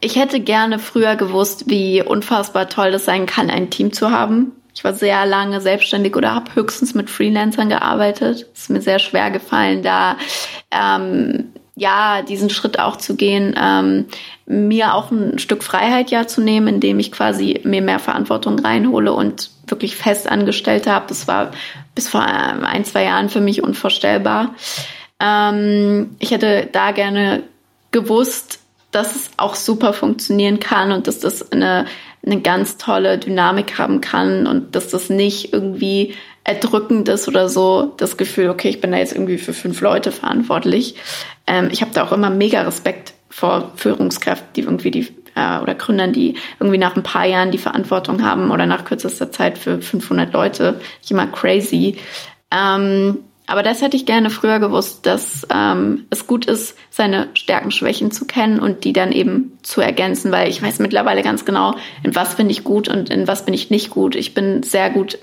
Ich 0.00 0.16
hätte 0.16 0.40
gerne 0.40 0.78
früher 0.78 1.16
gewusst, 1.16 1.68
wie 1.68 2.02
unfassbar 2.02 2.68
toll 2.68 2.92
das 2.92 3.04
sein 3.04 3.26
kann, 3.26 3.50
ein 3.50 3.70
Team 3.70 3.92
zu 3.92 4.10
haben. 4.10 4.52
Ich 4.74 4.84
war 4.84 4.92
sehr 4.92 5.24
lange 5.24 5.62
selbstständig 5.62 6.14
oder 6.16 6.34
habe 6.34 6.54
höchstens 6.54 6.94
mit 6.94 7.08
Freelancern 7.08 7.70
gearbeitet. 7.70 8.46
Es 8.52 8.62
ist 8.62 8.70
mir 8.70 8.82
sehr 8.82 8.98
schwer 8.98 9.30
gefallen, 9.30 9.82
da 9.82 10.16
ähm, 10.70 11.46
ja 11.76 12.20
diesen 12.22 12.50
Schritt 12.50 12.78
auch 12.78 12.96
zu 12.96 13.16
gehen, 13.16 13.54
ähm, 13.58 14.04
mir 14.44 14.94
auch 14.94 15.10
ein 15.10 15.38
Stück 15.38 15.64
Freiheit 15.64 16.10
ja 16.10 16.26
zu 16.26 16.42
nehmen, 16.42 16.68
indem 16.68 16.98
ich 16.98 17.10
quasi 17.10 17.60
mir 17.64 17.80
mehr 17.80 17.98
Verantwortung 17.98 18.58
reinhole 18.58 19.14
und 19.14 19.50
wirklich 19.66 19.96
fest 19.96 20.28
angestellt 20.28 20.86
habe. 20.86 21.06
Das 21.08 21.26
war 21.26 21.52
bis 21.94 22.08
vor 22.08 22.22
ein 22.22 22.84
zwei 22.84 23.04
Jahren 23.04 23.30
für 23.30 23.40
mich 23.40 23.62
unvorstellbar. 23.62 24.54
Ähm, 25.20 26.16
ich 26.18 26.32
hätte 26.32 26.68
da 26.70 26.90
gerne 26.92 27.42
gewusst, 27.92 28.60
dass 28.96 29.14
es 29.14 29.30
auch 29.36 29.54
super 29.54 29.92
funktionieren 29.92 30.58
kann 30.58 30.90
und 30.90 31.06
dass 31.06 31.18
das 31.18 31.52
eine, 31.52 31.84
eine 32.24 32.40
ganz 32.40 32.78
tolle 32.78 33.18
Dynamik 33.18 33.78
haben 33.78 34.00
kann 34.00 34.46
und 34.46 34.74
dass 34.74 34.88
das 34.88 35.10
nicht 35.10 35.52
irgendwie 35.52 36.14
erdrückend 36.44 37.06
ist 37.10 37.28
oder 37.28 37.50
so, 37.50 37.92
das 37.98 38.16
Gefühl, 38.16 38.48
okay, 38.48 38.70
ich 38.70 38.80
bin 38.80 38.92
da 38.92 38.98
jetzt 38.98 39.12
irgendwie 39.12 39.36
für 39.36 39.52
fünf 39.52 39.82
Leute 39.82 40.12
verantwortlich. 40.12 40.94
Ähm, 41.46 41.68
ich 41.70 41.82
habe 41.82 41.90
da 41.92 42.04
auch 42.06 42.12
immer 42.12 42.30
mega 42.30 42.62
Respekt 42.62 43.12
vor 43.28 43.72
Führungskräften, 43.76 44.48
die 44.56 44.62
irgendwie 44.62 44.90
die 44.90 45.08
äh, 45.34 45.58
oder 45.60 45.74
Gründern, 45.74 46.14
die 46.14 46.36
irgendwie 46.58 46.78
nach 46.78 46.96
ein 46.96 47.02
paar 47.02 47.26
Jahren 47.26 47.50
die 47.50 47.58
Verantwortung 47.58 48.24
haben 48.24 48.50
oder 48.50 48.64
nach 48.64 48.86
kürzester 48.86 49.30
Zeit 49.30 49.58
für 49.58 49.82
500 49.82 50.32
Leute. 50.32 50.80
Ich 51.02 51.10
immer 51.10 51.26
crazy. 51.26 51.98
Ähm, 52.50 53.18
aber 53.46 53.62
das 53.62 53.80
hätte 53.80 53.96
ich 53.96 54.06
gerne 54.06 54.30
früher 54.30 54.58
gewusst, 54.58 55.06
dass 55.06 55.46
ähm, 55.52 56.06
es 56.10 56.26
gut 56.26 56.46
ist, 56.46 56.76
seine 56.90 57.28
Stärken, 57.34 57.70
Schwächen 57.70 58.10
zu 58.10 58.26
kennen 58.26 58.58
und 58.58 58.84
die 58.84 58.92
dann 58.92 59.12
eben 59.12 59.58
zu 59.62 59.80
ergänzen, 59.80 60.32
weil 60.32 60.48
ich 60.48 60.62
weiß 60.62 60.80
mittlerweile 60.80 61.22
ganz 61.22 61.44
genau, 61.44 61.74
in 62.02 62.14
was 62.14 62.34
bin 62.34 62.50
ich 62.50 62.64
gut 62.64 62.88
und 62.88 63.10
in 63.10 63.28
was 63.28 63.44
bin 63.44 63.54
ich 63.54 63.70
nicht 63.70 63.90
gut. 63.90 64.16
Ich 64.16 64.34
bin 64.34 64.62
sehr 64.62 64.90
gut 64.90 65.18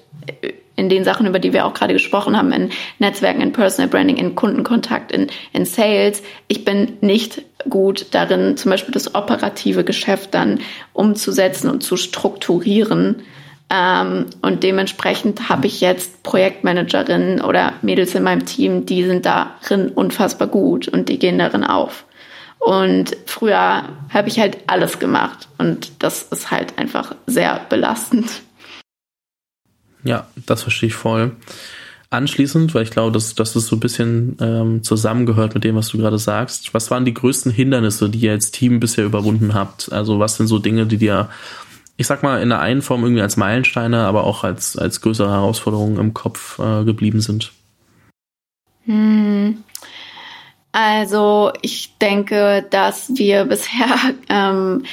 in 0.76 0.90
den 0.90 1.04
Sachen, 1.04 1.28
über 1.28 1.40
die 1.40 1.54
wir 1.54 1.66
auch 1.66 1.74
gerade 1.74 1.94
gesprochen 1.94 2.36
haben, 2.38 2.52
in 2.52 2.70
Netzwerken, 2.98 3.42
in 3.42 3.52
Personal 3.52 3.90
Branding, 3.90 4.18
in 4.18 4.36
Kundenkontakt, 4.36 5.12
in, 5.12 5.28
in 5.52 5.66
Sales. 5.66 6.24
Ich 6.48 6.66
bin 6.66 6.98
nicht 7.02 7.44
gut 7.70 8.08
darin, 8.12 8.58
zum 8.58 8.72
Beispiel 8.72 8.94
das 8.94 9.14
operative 9.14 9.84
Geschäft 9.84 10.34
dann 10.34 10.60
umzusetzen 10.94 11.70
und 11.70 11.84
zu 11.84 11.96
strukturieren. 11.96 13.22
Ähm, 13.70 14.28
und 14.42 14.64
dementsprechend 14.64 15.50
habe 15.50 15.68
ich 15.68 15.82
jetzt 15.82 16.24
Projektmanagerinnen 16.24 17.42
oder 17.42 17.74
Mädels 17.82 18.14
in 18.14 18.24
meinem 18.24 18.46
Team, 18.46 18.86
die 18.86 19.04
sind 19.04 19.26
darin 19.26 19.90
unfassbar 19.90 20.48
gut 20.48 20.88
und 20.88 21.10
die 21.10 21.18
gehen 21.18 21.40
darin 21.40 21.64
auf. 21.64 22.06
Und 22.60 23.18
früher 23.26 23.84
habe 24.10 24.28
ich 24.28 24.40
halt 24.40 24.58
alles 24.68 25.00
gemacht 25.00 25.50
und 25.58 25.92
das 26.00 26.24
ist 26.24 26.50
halt 26.52 26.78
einfach 26.78 27.16
sehr 27.26 27.60
belastend. 27.68 28.42
Ja, 30.04 30.28
das 30.46 30.62
verstehe 30.62 30.88
ich 30.88 30.96
voll. 30.96 31.32
anschließend, 32.14 32.74
weil 32.76 32.84
ich 32.84 32.92
glaube, 32.92 33.12
dass, 33.12 33.36
dass 33.36 33.54
das 33.54 33.66
so 33.66 33.76
ein 33.76 33.80
bisschen 33.80 34.38
ähm, 34.40 34.84
zusammengehört 34.84 35.56
mit 35.56 35.64
dem, 35.64 35.76
was 35.76 35.90
du 35.90 35.98
gerade 35.98 36.20
sagst. 36.20 36.74
Was 36.74 36.92
waren 36.92 37.06
die 37.06 37.14
größten 37.14 37.52
Hindernisse, 37.52 38.10
die 38.10 38.20
ihr 38.20 38.32
als 38.32 38.52
Team 38.52 38.80
bisher 38.80 39.04
überwunden 39.04 39.54
habt? 39.54 39.92
Also 39.92 40.20
was 40.20 40.38
sind 40.38 40.48
so 40.48 40.60
Dinge, 40.60 40.86
die 40.86 40.98
dir, 40.98 41.30
ich 41.98 42.08
sag 42.08 42.24
mal, 42.24 42.42
in 42.42 42.50
der 42.50 42.60
einen 42.60 42.82
Form 42.82 43.04
irgendwie 43.04 43.22
als 43.22 43.38
Meilensteine, 43.38 44.06
aber 44.06 44.24
auch 44.24 44.44
als, 44.44 44.78
als 44.78 45.02
größere 45.02 45.32
Herausforderungen 45.32 45.98
im 45.98 46.14
Kopf 46.14 46.60
äh, 46.60 46.84
geblieben 46.84 47.22
sind? 47.22 47.52
Hm. 48.86 49.64
Also 50.72 51.54
ich 51.62 51.98
denke, 52.00 52.66
dass 52.70 53.16
wir 53.16 53.46
bisher 53.46 53.96
ähm, 54.28 54.84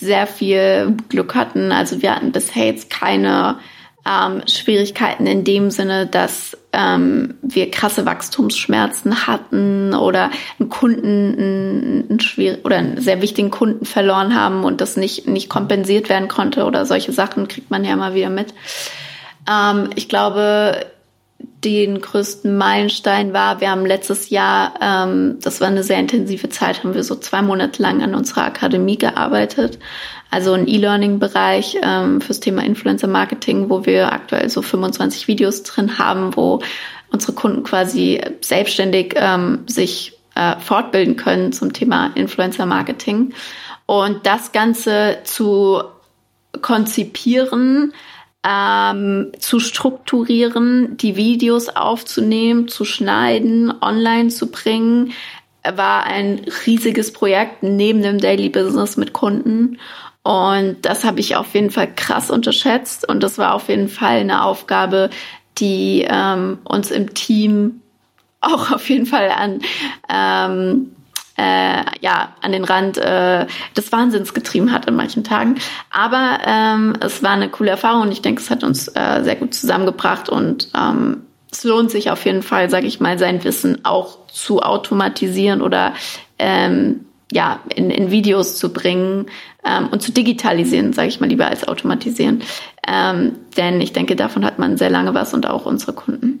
sehr 0.00 0.26
viel 0.26 0.96
Glück 1.08 1.34
hatten. 1.34 1.72
Also 1.72 2.02
wir 2.02 2.16
hatten 2.16 2.32
bisher 2.32 2.66
jetzt 2.66 2.90
keine 2.90 3.58
ähm, 4.08 4.42
Schwierigkeiten 4.48 5.26
in 5.26 5.44
dem 5.44 5.70
Sinne, 5.70 6.06
dass 6.06 6.56
ähm, 6.72 7.34
wir 7.42 7.70
krasse 7.70 8.06
Wachstumsschmerzen 8.06 9.26
hatten 9.26 9.94
oder 9.94 10.30
einen 10.58 10.68
Kunden 10.68 11.34
einen, 11.38 12.20
einen 12.20 12.60
oder 12.62 12.76
einen 12.76 13.00
sehr 13.00 13.22
wichtigen 13.22 13.50
Kunden 13.50 13.84
verloren 13.84 14.34
haben 14.34 14.64
und 14.64 14.80
das 14.80 14.96
nicht 14.96 15.26
nicht 15.26 15.48
kompensiert 15.48 16.08
werden 16.08 16.28
konnte 16.28 16.64
oder 16.64 16.86
solche 16.86 17.12
Sachen 17.12 17.48
kriegt 17.48 17.70
man 17.70 17.84
ja 17.84 17.96
mal 17.96 18.14
wieder 18.14 18.30
mit. 18.30 18.54
Ähm, 19.50 19.90
ich 19.96 20.08
glaube, 20.08 20.86
den 21.64 22.00
größten 22.00 22.56
Meilenstein 22.56 23.32
war, 23.32 23.60
wir 23.60 23.70
haben 23.70 23.84
letztes 23.84 24.30
Jahr, 24.30 24.74
ähm, 24.80 25.38
das 25.40 25.60
war 25.60 25.68
eine 25.68 25.82
sehr 25.82 25.98
intensive 25.98 26.48
Zeit, 26.48 26.82
haben 26.82 26.94
wir 26.94 27.04
so 27.04 27.16
zwei 27.16 27.42
Monate 27.42 27.82
lang 27.82 28.02
an 28.02 28.14
unserer 28.14 28.44
Akademie 28.44 28.96
gearbeitet. 28.96 29.78
Also 30.30 30.52
ein 30.52 30.68
E-Learning-Bereich 30.68 31.76
ähm, 31.82 32.20
fürs 32.20 32.40
Thema 32.40 32.62
Influencer 32.64 33.08
Marketing, 33.08 33.68
wo 33.68 33.84
wir 33.84 34.12
aktuell 34.12 34.48
so 34.48 34.62
25 34.62 35.28
Videos 35.28 35.62
drin 35.62 35.98
haben, 35.98 36.34
wo 36.36 36.60
unsere 37.10 37.32
Kunden 37.32 37.62
quasi 37.62 38.20
selbstständig 38.40 39.14
ähm, 39.16 39.64
sich 39.66 40.14
äh, 40.34 40.56
fortbilden 40.60 41.16
können 41.16 41.52
zum 41.52 41.72
Thema 41.72 42.12
Influencer 42.14 42.64
Marketing. 42.64 43.34
Und 43.86 44.24
das 44.24 44.52
Ganze 44.52 45.18
zu 45.24 45.82
konzipieren, 46.62 47.92
ähm, 48.46 49.32
zu 49.38 49.60
strukturieren, 49.60 50.96
die 50.96 51.16
Videos 51.16 51.68
aufzunehmen, 51.68 52.68
zu 52.68 52.84
schneiden, 52.84 53.72
online 53.80 54.28
zu 54.28 54.50
bringen, 54.50 55.12
war 55.62 56.04
ein 56.04 56.40
riesiges 56.66 57.12
Projekt 57.12 57.62
neben 57.62 58.02
dem 58.02 58.18
Daily 58.18 58.48
Business 58.48 58.96
mit 58.96 59.12
Kunden. 59.12 59.78
Und 60.22 60.78
das 60.82 61.04
habe 61.04 61.20
ich 61.20 61.36
auf 61.36 61.54
jeden 61.54 61.70
Fall 61.70 61.92
krass 61.94 62.30
unterschätzt. 62.30 63.08
Und 63.08 63.22
das 63.22 63.38
war 63.38 63.54
auf 63.54 63.68
jeden 63.68 63.88
Fall 63.88 64.18
eine 64.18 64.44
Aufgabe, 64.44 65.10
die 65.58 66.06
ähm, 66.08 66.58
uns 66.64 66.90
im 66.90 67.12
Team 67.14 67.82
auch 68.40 68.70
auf 68.70 68.88
jeden 68.88 69.06
Fall 69.06 69.30
an 69.30 69.60
ähm, 70.08 70.92
äh, 71.40 71.84
ja 72.00 72.34
an 72.42 72.52
den 72.52 72.64
Rand 72.64 72.98
äh, 72.98 73.46
des 73.76 73.92
Wahnsinns 73.92 74.34
getrieben 74.34 74.72
hat 74.72 74.86
an 74.88 74.96
manchen 74.96 75.24
Tagen. 75.24 75.56
Aber 75.90 76.38
ähm, 76.44 76.94
es 77.00 77.22
war 77.22 77.32
eine 77.32 77.48
coole 77.48 77.70
Erfahrung 77.70 78.02
und 78.02 78.12
ich 78.12 78.20
denke, 78.20 78.42
es 78.42 78.50
hat 78.50 78.62
uns 78.62 78.88
äh, 78.88 79.22
sehr 79.22 79.36
gut 79.36 79.54
zusammengebracht 79.54 80.28
und 80.28 80.68
ähm, 80.76 81.22
es 81.50 81.64
lohnt 81.64 81.90
sich 81.90 82.10
auf 82.10 82.24
jeden 82.26 82.42
Fall, 82.42 82.68
sage 82.68 82.86
ich 82.86 83.00
mal, 83.00 83.18
sein 83.18 83.42
Wissen 83.42 83.84
auch 83.84 84.26
zu 84.26 84.60
automatisieren 84.60 85.62
oder 85.62 85.94
ähm, 86.38 87.06
ja 87.32 87.60
in, 87.74 87.90
in 87.90 88.10
Videos 88.10 88.56
zu 88.56 88.72
bringen 88.72 89.26
ähm, 89.64 89.88
und 89.90 90.02
zu 90.02 90.12
digitalisieren, 90.12 90.92
sage 90.92 91.08
ich 91.08 91.20
mal 91.20 91.28
lieber 91.28 91.46
als 91.46 91.66
automatisieren. 91.66 92.42
Ähm, 92.86 93.32
denn 93.56 93.80
ich 93.80 93.92
denke, 93.92 94.14
davon 94.14 94.44
hat 94.44 94.58
man 94.58 94.76
sehr 94.76 94.90
lange 94.90 95.14
was 95.14 95.32
und 95.32 95.48
auch 95.48 95.64
unsere 95.64 95.94
Kunden. 95.94 96.39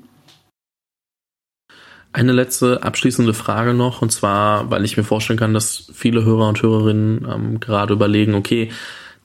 Eine 2.12 2.32
letzte 2.32 2.82
abschließende 2.82 3.34
Frage 3.34 3.72
noch, 3.72 4.02
und 4.02 4.10
zwar, 4.10 4.70
weil 4.70 4.84
ich 4.84 4.96
mir 4.96 5.04
vorstellen 5.04 5.38
kann, 5.38 5.54
dass 5.54 5.90
viele 5.94 6.24
Hörer 6.24 6.48
und 6.48 6.60
Hörerinnen 6.60 7.26
ähm, 7.30 7.60
gerade 7.60 7.94
überlegen, 7.94 8.34
okay, 8.34 8.70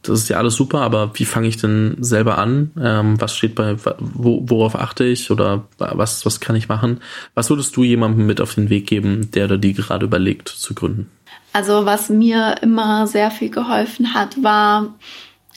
das 0.04 0.20
ist 0.20 0.30
ja 0.30 0.38
alles 0.38 0.56
super, 0.56 0.82
aber 0.82 1.12
wie 1.16 1.26
fange 1.26 1.48
ich 1.48 1.58
denn 1.58 1.98
selber 2.00 2.38
an? 2.38 2.72
Ähm, 2.80 3.20
was 3.20 3.36
steht 3.36 3.56
bei, 3.56 3.76
wo, 4.00 4.44
worauf 4.48 4.76
achte 4.76 5.04
ich 5.04 5.32
oder 5.32 5.64
was, 5.78 6.26
was 6.26 6.40
kann 6.40 6.56
ich 6.56 6.68
machen? 6.68 7.02
Was 7.34 7.50
würdest 7.50 7.76
du 7.76 7.84
jemandem 7.84 8.28
mit 8.28 8.40
auf 8.40 8.54
den 8.54 8.70
Weg 8.70 8.88
geben, 8.88 9.32
der 9.32 9.46
oder 9.46 9.58
die 9.58 9.74
gerade 9.74 10.06
überlegt 10.06 10.50
zu 10.50 10.76
gründen? 10.76 11.10
Also 11.54 11.86
was 11.86 12.10
mir 12.10 12.58
immer 12.62 13.08
sehr 13.08 13.32
viel 13.32 13.50
geholfen 13.50 14.14
hat, 14.14 14.44
war, 14.44 14.94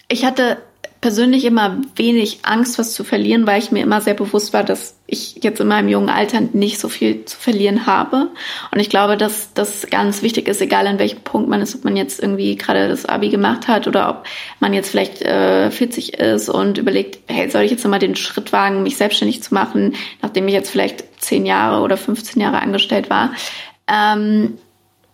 ich 0.08 0.24
hatte 0.24 0.58
persönlich 1.00 1.44
immer 1.44 1.80
wenig 1.94 2.40
Angst, 2.42 2.78
was 2.78 2.92
zu 2.92 3.04
verlieren, 3.04 3.46
weil 3.46 3.60
ich 3.60 3.70
mir 3.70 3.82
immer 3.82 4.00
sehr 4.00 4.14
bewusst 4.14 4.52
war, 4.52 4.64
dass 4.64 4.96
ich 5.06 5.42
jetzt 5.42 5.60
in 5.60 5.68
meinem 5.68 5.88
jungen 5.88 6.08
Alter 6.08 6.40
nicht 6.40 6.80
so 6.80 6.88
viel 6.88 7.24
zu 7.24 7.38
verlieren 7.38 7.86
habe. 7.86 8.30
Und 8.72 8.80
ich 8.80 8.90
glaube, 8.90 9.16
dass 9.16 9.54
das 9.54 9.86
ganz 9.90 10.22
wichtig 10.22 10.48
ist, 10.48 10.60
egal 10.60 10.86
an 10.86 10.98
welchem 10.98 11.20
Punkt 11.20 11.48
man 11.48 11.62
ist, 11.62 11.76
ob 11.76 11.84
man 11.84 11.96
jetzt 11.96 12.20
irgendwie 12.20 12.56
gerade 12.56 12.88
das 12.88 13.06
Abi 13.06 13.28
gemacht 13.28 13.68
hat 13.68 13.86
oder 13.86 14.10
ob 14.10 14.24
man 14.58 14.74
jetzt 14.74 14.90
vielleicht 14.90 15.22
äh, 15.22 15.70
40 15.70 16.14
ist 16.14 16.48
und 16.48 16.78
überlegt, 16.78 17.20
hey, 17.26 17.48
soll 17.48 17.62
ich 17.62 17.70
jetzt 17.70 17.84
nochmal 17.84 18.00
den 18.00 18.16
Schritt 18.16 18.52
wagen, 18.52 18.82
mich 18.82 18.96
selbstständig 18.96 19.42
zu 19.42 19.54
machen, 19.54 19.94
nachdem 20.20 20.48
ich 20.48 20.54
jetzt 20.54 20.70
vielleicht 20.70 21.04
10 21.22 21.46
Jahre 21.46 21.82
oder 21.82 21.96
15 21.96 22.42
Jahre 22.42 22.60
angestellt 22.60 23.08
war. 23.08 23.32
Ähm, 23.86 24.58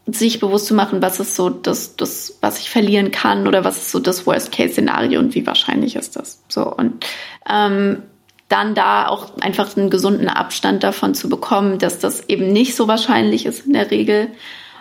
sich 0.07 0.38
bewusst 0.38 0.67
zu 0.67 0.75
machen, 0.75 1.01
was 1.01 1.19
ist 1.21 1.35
so 1.35 1.49
das, 1.49 1.97
das, 1.97 2.38
was 2.40 2.61
ich 2.61 2.71
verlieren 2.71 3.11
kann 3.11 3.47
oder 3.47 3.64
was 3.64 3.79
ist 3.79 3.90
so 3.90 4.01
das 4.01 4.27
Worst-Case-Szenario 4.27 5.19
und 5.19 5.35
wie 5.35 5.47
wahrscheinlich 5.47 5.97
ist 5.97 6.17
das. 6.17 6.43
So 6.49 6.71
und 6.71 7.05
ähm, 7.49 8.03
dann 8.49 8.75
da 8.75 9.09
auch 9.09 9.37
einfach 9.38 9.77
einen 9.77 9.90
gesunden 9.90 10.29
Abstand 10.29 10.83
davon 10.83 11.14
zu 11.14 11.29
bekommen, 11.29 11.79
dass 11.79 11.99
das 11.99 12.29
eben 12.29 12.53
nicht 12.53 12.77
so 12.77 12.87
wahrscheinlich 12.87 13.47
ist 13.47 13.67
in 13.67 13.73
der 13.73 13.90
Regel 13.90 14.29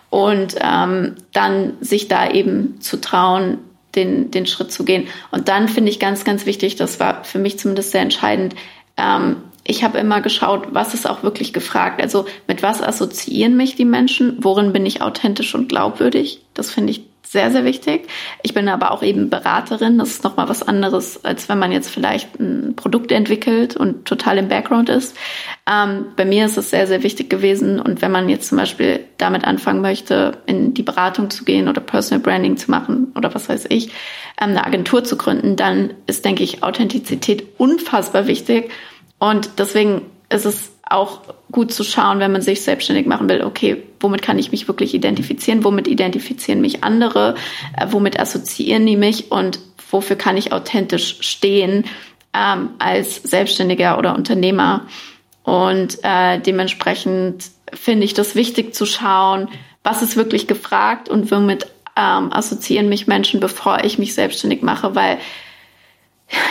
und 0.10 0.56
ähm, 0.60 1.16
dann 1.32 1.74
sich 1.80 2.08
da 2.08 2.30
eben 2.30 2.82
zu 2.82 3.00
trauen, 3.00 3.60
den, 3.96 4.32
den 4.32 4.46
Schritt 4.46 4.72
zu 4.72 4.84
gehen. 4.84 5.08
Und 5.32 5.48
dann 5.48 5.68
finde 5.68 5.90
ich 5.90 6.00
ganz, 6.00 6.26
ganz 6.26 6.46
wichtig, 6.46 6.76
das 6.76 7.00
war 7.00 7.24
für 7.24 7.40
mich 7.40 7.58
zumindest 7.58 7.92
sehr 7.92 8.02
entscheidend, 8.02 8.56
ähm, 8.98 9.38
ich 9.66 9.84
habe 9.84 9.98
immer 9.98 10.22
geschaut, 10.22 10.68
was 10.72 10.94
ist 10.94 11.10
auch 11.10 11.24
wirklich 11.24 11.54
gefragt. 11.54 12.02
Also 12.02 12.26
mit 12.48 12.64
was 12.64 12.82
assoziieren 12.82 13.56
mich 13.56 13.76
die 13.76 13.86
Menschen? 13.86 14.38
Worin 14.42 14.74
bin 14.74 14.86
ich 14.86 15.02
authentisch 15.02 15.56
und 15.56 15.70
glaubwürdig? 15.70 16.42
Das 16.54 16.72
finde 16.72 16.92
ich 16.92 17.04
sehr, 17.34 17.50
sehr 17.52 17.66
wichtig. 17.66 18.08
Ich 18.44 18.54
bin 18.54 18.70
aber 18.70 18.92
auch 18.92 19.02
eben 19.02 19.30
Beraterin. 19.30 19.98
Das 19.98 20.10
ist 20.10 20.24
nochmal 20.24 20.50
was 20.50 20.62
anderes, 20.62 21.26
als 21.26 21.50
wenn 21.50 21.58
man 21.58 21.72
jetzt 21.72 21.90
vielleicht 21.90 22.40
ein 22.40 22.76
Produkt 22.76 23.12
entwickelt 23.12 23.76
und 23.76 24.06
total 24.06 24.38
im 24.38 24.50
Background 24.50 24.90
ist. 24.90 25.18
Ähm, 25.68 26.08
bei 26.16 26.26
mir 26.26 26.46
ist 26.46 26.58
es 26.58 26.70
sehr, 26.70 26.86
sehr 26.86 27.02
wichtig 27.02 27.32
gewesen. 27.32 27.80
Und 27.80 28.04
wenn 28.04 28.12
man 28.12 28.30
jetzt 28.30 28.50
zum 28.50 28.60
Beispiel 28.60 29.00
damit 29.18 29.46
anfangen 29.46 29.82
möchte, 29.82 30.38
in 30.46 30.76
die 30.76 30.84
Beratung 30.84 31.32
zu 31.32 31.44
gehen 31.44 31.68
oder 31.68 31.82
Personal 31.82 32.22
Branding 32.22 32.56
zu 32.56 32.70
machen 32.70 33.12
oder 33.16 33.34
was 33.34 33.50
weiß 33.50 33.66
ich, 33.70 33.88
ähm, 34.40 34.52
eine 34.52 34.66
Agentur 34.66 35.04
zu 35.04 35.18
gründen, 35.18 35.56
dann 35.56 35.94
ist, 36.06 36.26
denke 36.26 36.44
ich, 36.44 36.62
Authentizität 36.62 37.46
unfassbar 37.58 38.28
wichtig. 38.28 38.70
Und 39.24 39.52
deswegen 39.58 40.02
ist 40.28 40.46
es 40.46 40.74
auch 40.86 41.22
gut 41.50 41.72
zu 41.72 41.86
schauen, 41.86 42.20
wenn 42.20 42.34
man 42.34 42.42
sich 42.42 42.62
selbstständig 42.62 43.06
machen 43.06 43.30
will, 43.30 43.42
okay, 43.42 43.82
womit 44.02 44.22
kann 44.22 44.38
ich 44.38 44.52
mich 44.52 44.68
wirklich 44.68 44.94
identifizieren, 44.94 45.64
womit 45.64 45.88
identifizieren 45.88 46.60
mich 46.60 46.84
andere, 46.84 47.36
äh, 47.78 47.88
womit 47.90 48.20
assoziieren 48.20 48.86
die 48.86 48.98
mich? 48.98 49.32
Und 49.32 49.60
wofür 49.90 50.18
kann 50.18 50.36
ich 50.36 50.52
authentisch 50.52 51.20
stehen 51.22 51.86
ähm, 52.34 52.72
als 52.80 53.16
Selbstständiger 53.24 53.98
oder 53.98 54.14
Unternehmer. 54.14 54.88
Und 55.44 56.00
äh, 56.04 56.40
dementsprechend 56.40 57.46
finde 57.74 58.04
ich 58.04 58.14
das 58.14 58.36
wichtig 58.36 58.76
zu 58.76 58.86
schauen, 58.86 59.48
was 59.84 60.02
ist 60.02 60.18
wirklich 60.18 60.48
gefragt 60.48 61.08
und 61.08 61.32
womit 61.32 61.68
ähm, 61.96 62.34
assoziieren 62.34 62.90
mich 62.90 63.08
Menschen, 63.08 63.40
bevor 63.40 63.86
ich 63.86 63.98
mich 63.98 64.16
selbstständig 64.16 64.64
mache, 64.64 64.96
weil 64.96 65.18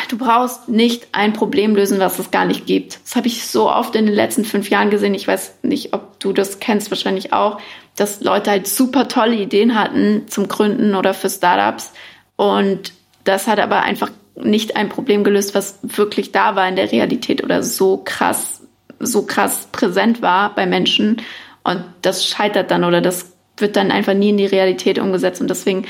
Du 0.09 0.19
brauchst 0.19 0.69
nicht 0.69 1.09
ein 1.13 1.33
Problem 1.33 1.75
lösen, 1.75 1.99
was 1.99 2.19
es 2.19 2.31
gar 2.31 2.45
nicht 2.45 2.67
gibt. 2.67 3.01
Das 3.03 3.17
habe 3.17 3.29
ich 3.29 3.47
so 3.47 3.71
oft 3.71 3.95
in 3.95 4.07
den 4.07 4.15
letzten 4.15 4.45
fünf 4.45 4.71
Jahren 4.71 4.91
gesehen. 4.91 5.15
Ich 5.15 5.27
weiß 5.27 5.59
nicht, 5.63 5.95
ob 5.95 6.21
du 6.21 6.33
das 6.33 6.61
kennst, 6.61 6.91
wahrscheinlich 6.91 7.33
auch, 7.33 7.59
dass 7.97 8.21
Leute 8.21 8.51
halt 8.51 8.67
super 8.67 9.09
tolle 9.09 9.37
Ideen 9.37 9.75
hatten 9.79 10.29
zum 10.29 10.49
Gründen 10.49 10.95
oder 10.95 11.15
für 11.15 11.31
Startups. 11.31 11.93
Und 12.37 12.93
das 13.25 13.47
hat 13.47 13.59
aber 13.59 13.83
einfach 13.83 14.11
nicht 14.35 14.77
ein 14.77 14.89
Problem 14.89 15.25
gelöst, 15.25 15.55
was 15.55 15.79
wirklich 15.83 16.33
da 16.33 16.57
war 16.57 16.69
in 16.69 16.77
der 16.77 16.91
Realität 16.91 17.43
oder 17.43 17.63
so 17.63 17.99
krass, 18.05 18.63
so 18.99 19.27
krass 19.27 19.69
präsent 19.73 20.23
war 20.23 20.55
bei 20.55 20.67
Menschen. 20.67 21.23
Und 21.65 21.85
das 22.03 22.27
scheitert 22.27 22.71
dann 22.71 22.85
oder 22.85 23.01
das 23.01 23.33
wird 23.57 23.77
dann 23.77 23.91
einfach 23.91 24.15
nie 24.15 24.31
in 24.31 24.39
die 24.39 24.47
Realität 24.47 24.99
umgesetzt. 24.99 25.41
Und 25.41 25.49
deswegen 25.49 25.87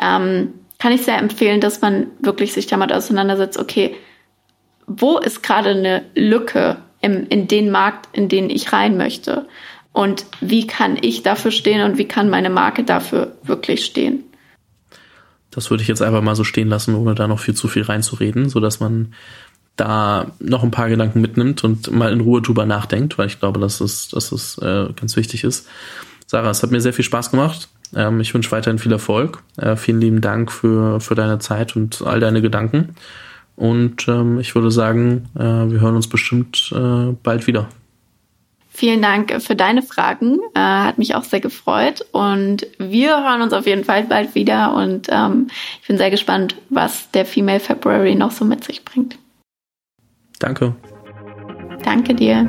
ähm, 0.00 0.54
kann 0.82 0.90
ich 0.90 1.02
sehr 1.02 1.18
empfehlen, 1.18 1.60
dass 1.60 1.80
man 1.80 2.08
wirklich 2.18 2.52
sich 2.52 2.66
damit 2.66 2.92
auseinandersetzt, 2.92 3.56
okay, 3.56 3.94
wo 4.88 5.16
ist 5.18 5.40
gerade 5.44 5.70
eine 5.70 6.02
Lücke 6.16 6.78
im, 7.00 7.28
in 7.28 7.46
den 7.46 7.70
Markt, 7.70 8.08
in 8.12 8.28
den 8.28 8.50
ich 8.50 8.72
rein 8.72 8.96
möchte? 8.96 9.46
Und 9.92 10.26
wie 10.40 10.66
kann 10.66 10.98
ich 11.00 11.22
dafür 11.22 11.52
stehen 11.52 11.82
und 11.82 11.98
wie 11.98 12.08
kann 12.08 12.28
meine 12.28 12.50
Marke 12.50 12.82
dafür 12.82 13.36
wirklich 13.44 13.84
stehen? 13.84 14.24
Das 15.52 15.70
würde 15.70 15.84
ich 15.84 15.88
jetzt 15.88 16.02
einfach 16.02 16.20
mal 16.20 16.34
so 16.34 16.42
stehen 16.42 16.68
lassen, 16.68 16.96
ohne 16.96 17.14
da 17.14 17.28
noch 17.28 17.38
viel 17.38 17.54
zu 17.54 17.68
viel 17.68 17.82
reinzureden, 17.82 18.48
so 18.48 18.58
dass 18.58 18.80
man 18.80 19.14
da 19.76 20.32
noch 20.40 20.64
ein 20.64 20.72
paar 20.72 20.88
Gedanken 20.88 21.20
mitnimmt 21.20 21.62
und 21.62 21.92
mal 21.92 22.12
in 22.12 22.22
Ruhe 22.22 22.42
drüber 22.42 22.66
nachdenkt, 22.66 23.18
weil 23.18 23.28
ich 23.28 23.38
glaube, 23.38 23.60
dass 23.60 23.80
es, 23.80 24.08
dass 24.08 24.32
es 24.32 24.58
äh, 24.58 24.88
ganz 24.96 25.14
wichtig 25.14 25.44
ist. 25.44 25.68
Sarah, 26.26 26.50
es 26.50 26.64
hat 26.64 26.72
mir 26.72 26.80
sehr 26.80 26.92
viel 26.92 27.04
Spaß 27.04 27.30
gemacht. 27.30 27.68
Ähm, 27.94 28.20
ich 28.20 28.32
wünsche 28.34 28.50
weiterhin 28.52 28.78
viel 28.78 28.92
Erfolg. 28.92 29.42
Äh, 29.56 29.76
vielen 29.76 30.00
lieben 30.00 30.20
Dank 30.20 30.50
für, 30.50 31.00
für 31.00 31.14
deine 31.14 31.38
Zeit 31.38 31.76
und 31.76 32.02
all 32.02 32.20
deine 32.20 32.42
Gedanken. 32.42 32.94
Und 33.56 34.08
ähm, 34.08 34.40
ich 34.40 34.54
würde 34.54 34.70
sagen, 34.70 35.28
äh, 35.34 35.40
wir 35.40 35.80
hören 35.80 35.96
uns 35.96 36.08
bestimmt 36.08 36.72
äh, 36.74 37.14
bald 37.22 37.46
wieder. 37.46 37.68
Vielen 38.74 39.02
Dank 39.02 39.42
für 39.42 39.54
deine 39.54 39.82
Fragen. 39.82 40.38
Äh, 40.54 40.60
hat 40.60 40.96
mich 40.96 41.14
auch 41.14 41.24
sehr 41.24 41.40
gefreut. 41.40 42.06
Und 42.12 42.66
wir 42.78 43.22
hören 43.22 43.42
uns 43.42 43.52
auf 43.52 43.66
jeden 43.66 43.84
Fall 43.84 44.04
bald 44.04 44.34
wieder. 44.34 44.74
Und 44.74 45.08
ähm, 45.10 45.48
ich 45.82 45.88
bin 45.88 45.98
sehr 45.98 46.10
gespannt, 46.10 46.56
was 46.70 47.10
der 47.10 47.26
Female 47.26 47.60
February 47.60 48.14
noch 48.14 48.30
so 48.30 48.46
mit 48.46 48.64
sich 48.64 48.84
bringt. 48.84 49.18
Danke. 50.38 50.74
Danke 51.84 52.14
dir. 52.14 52.48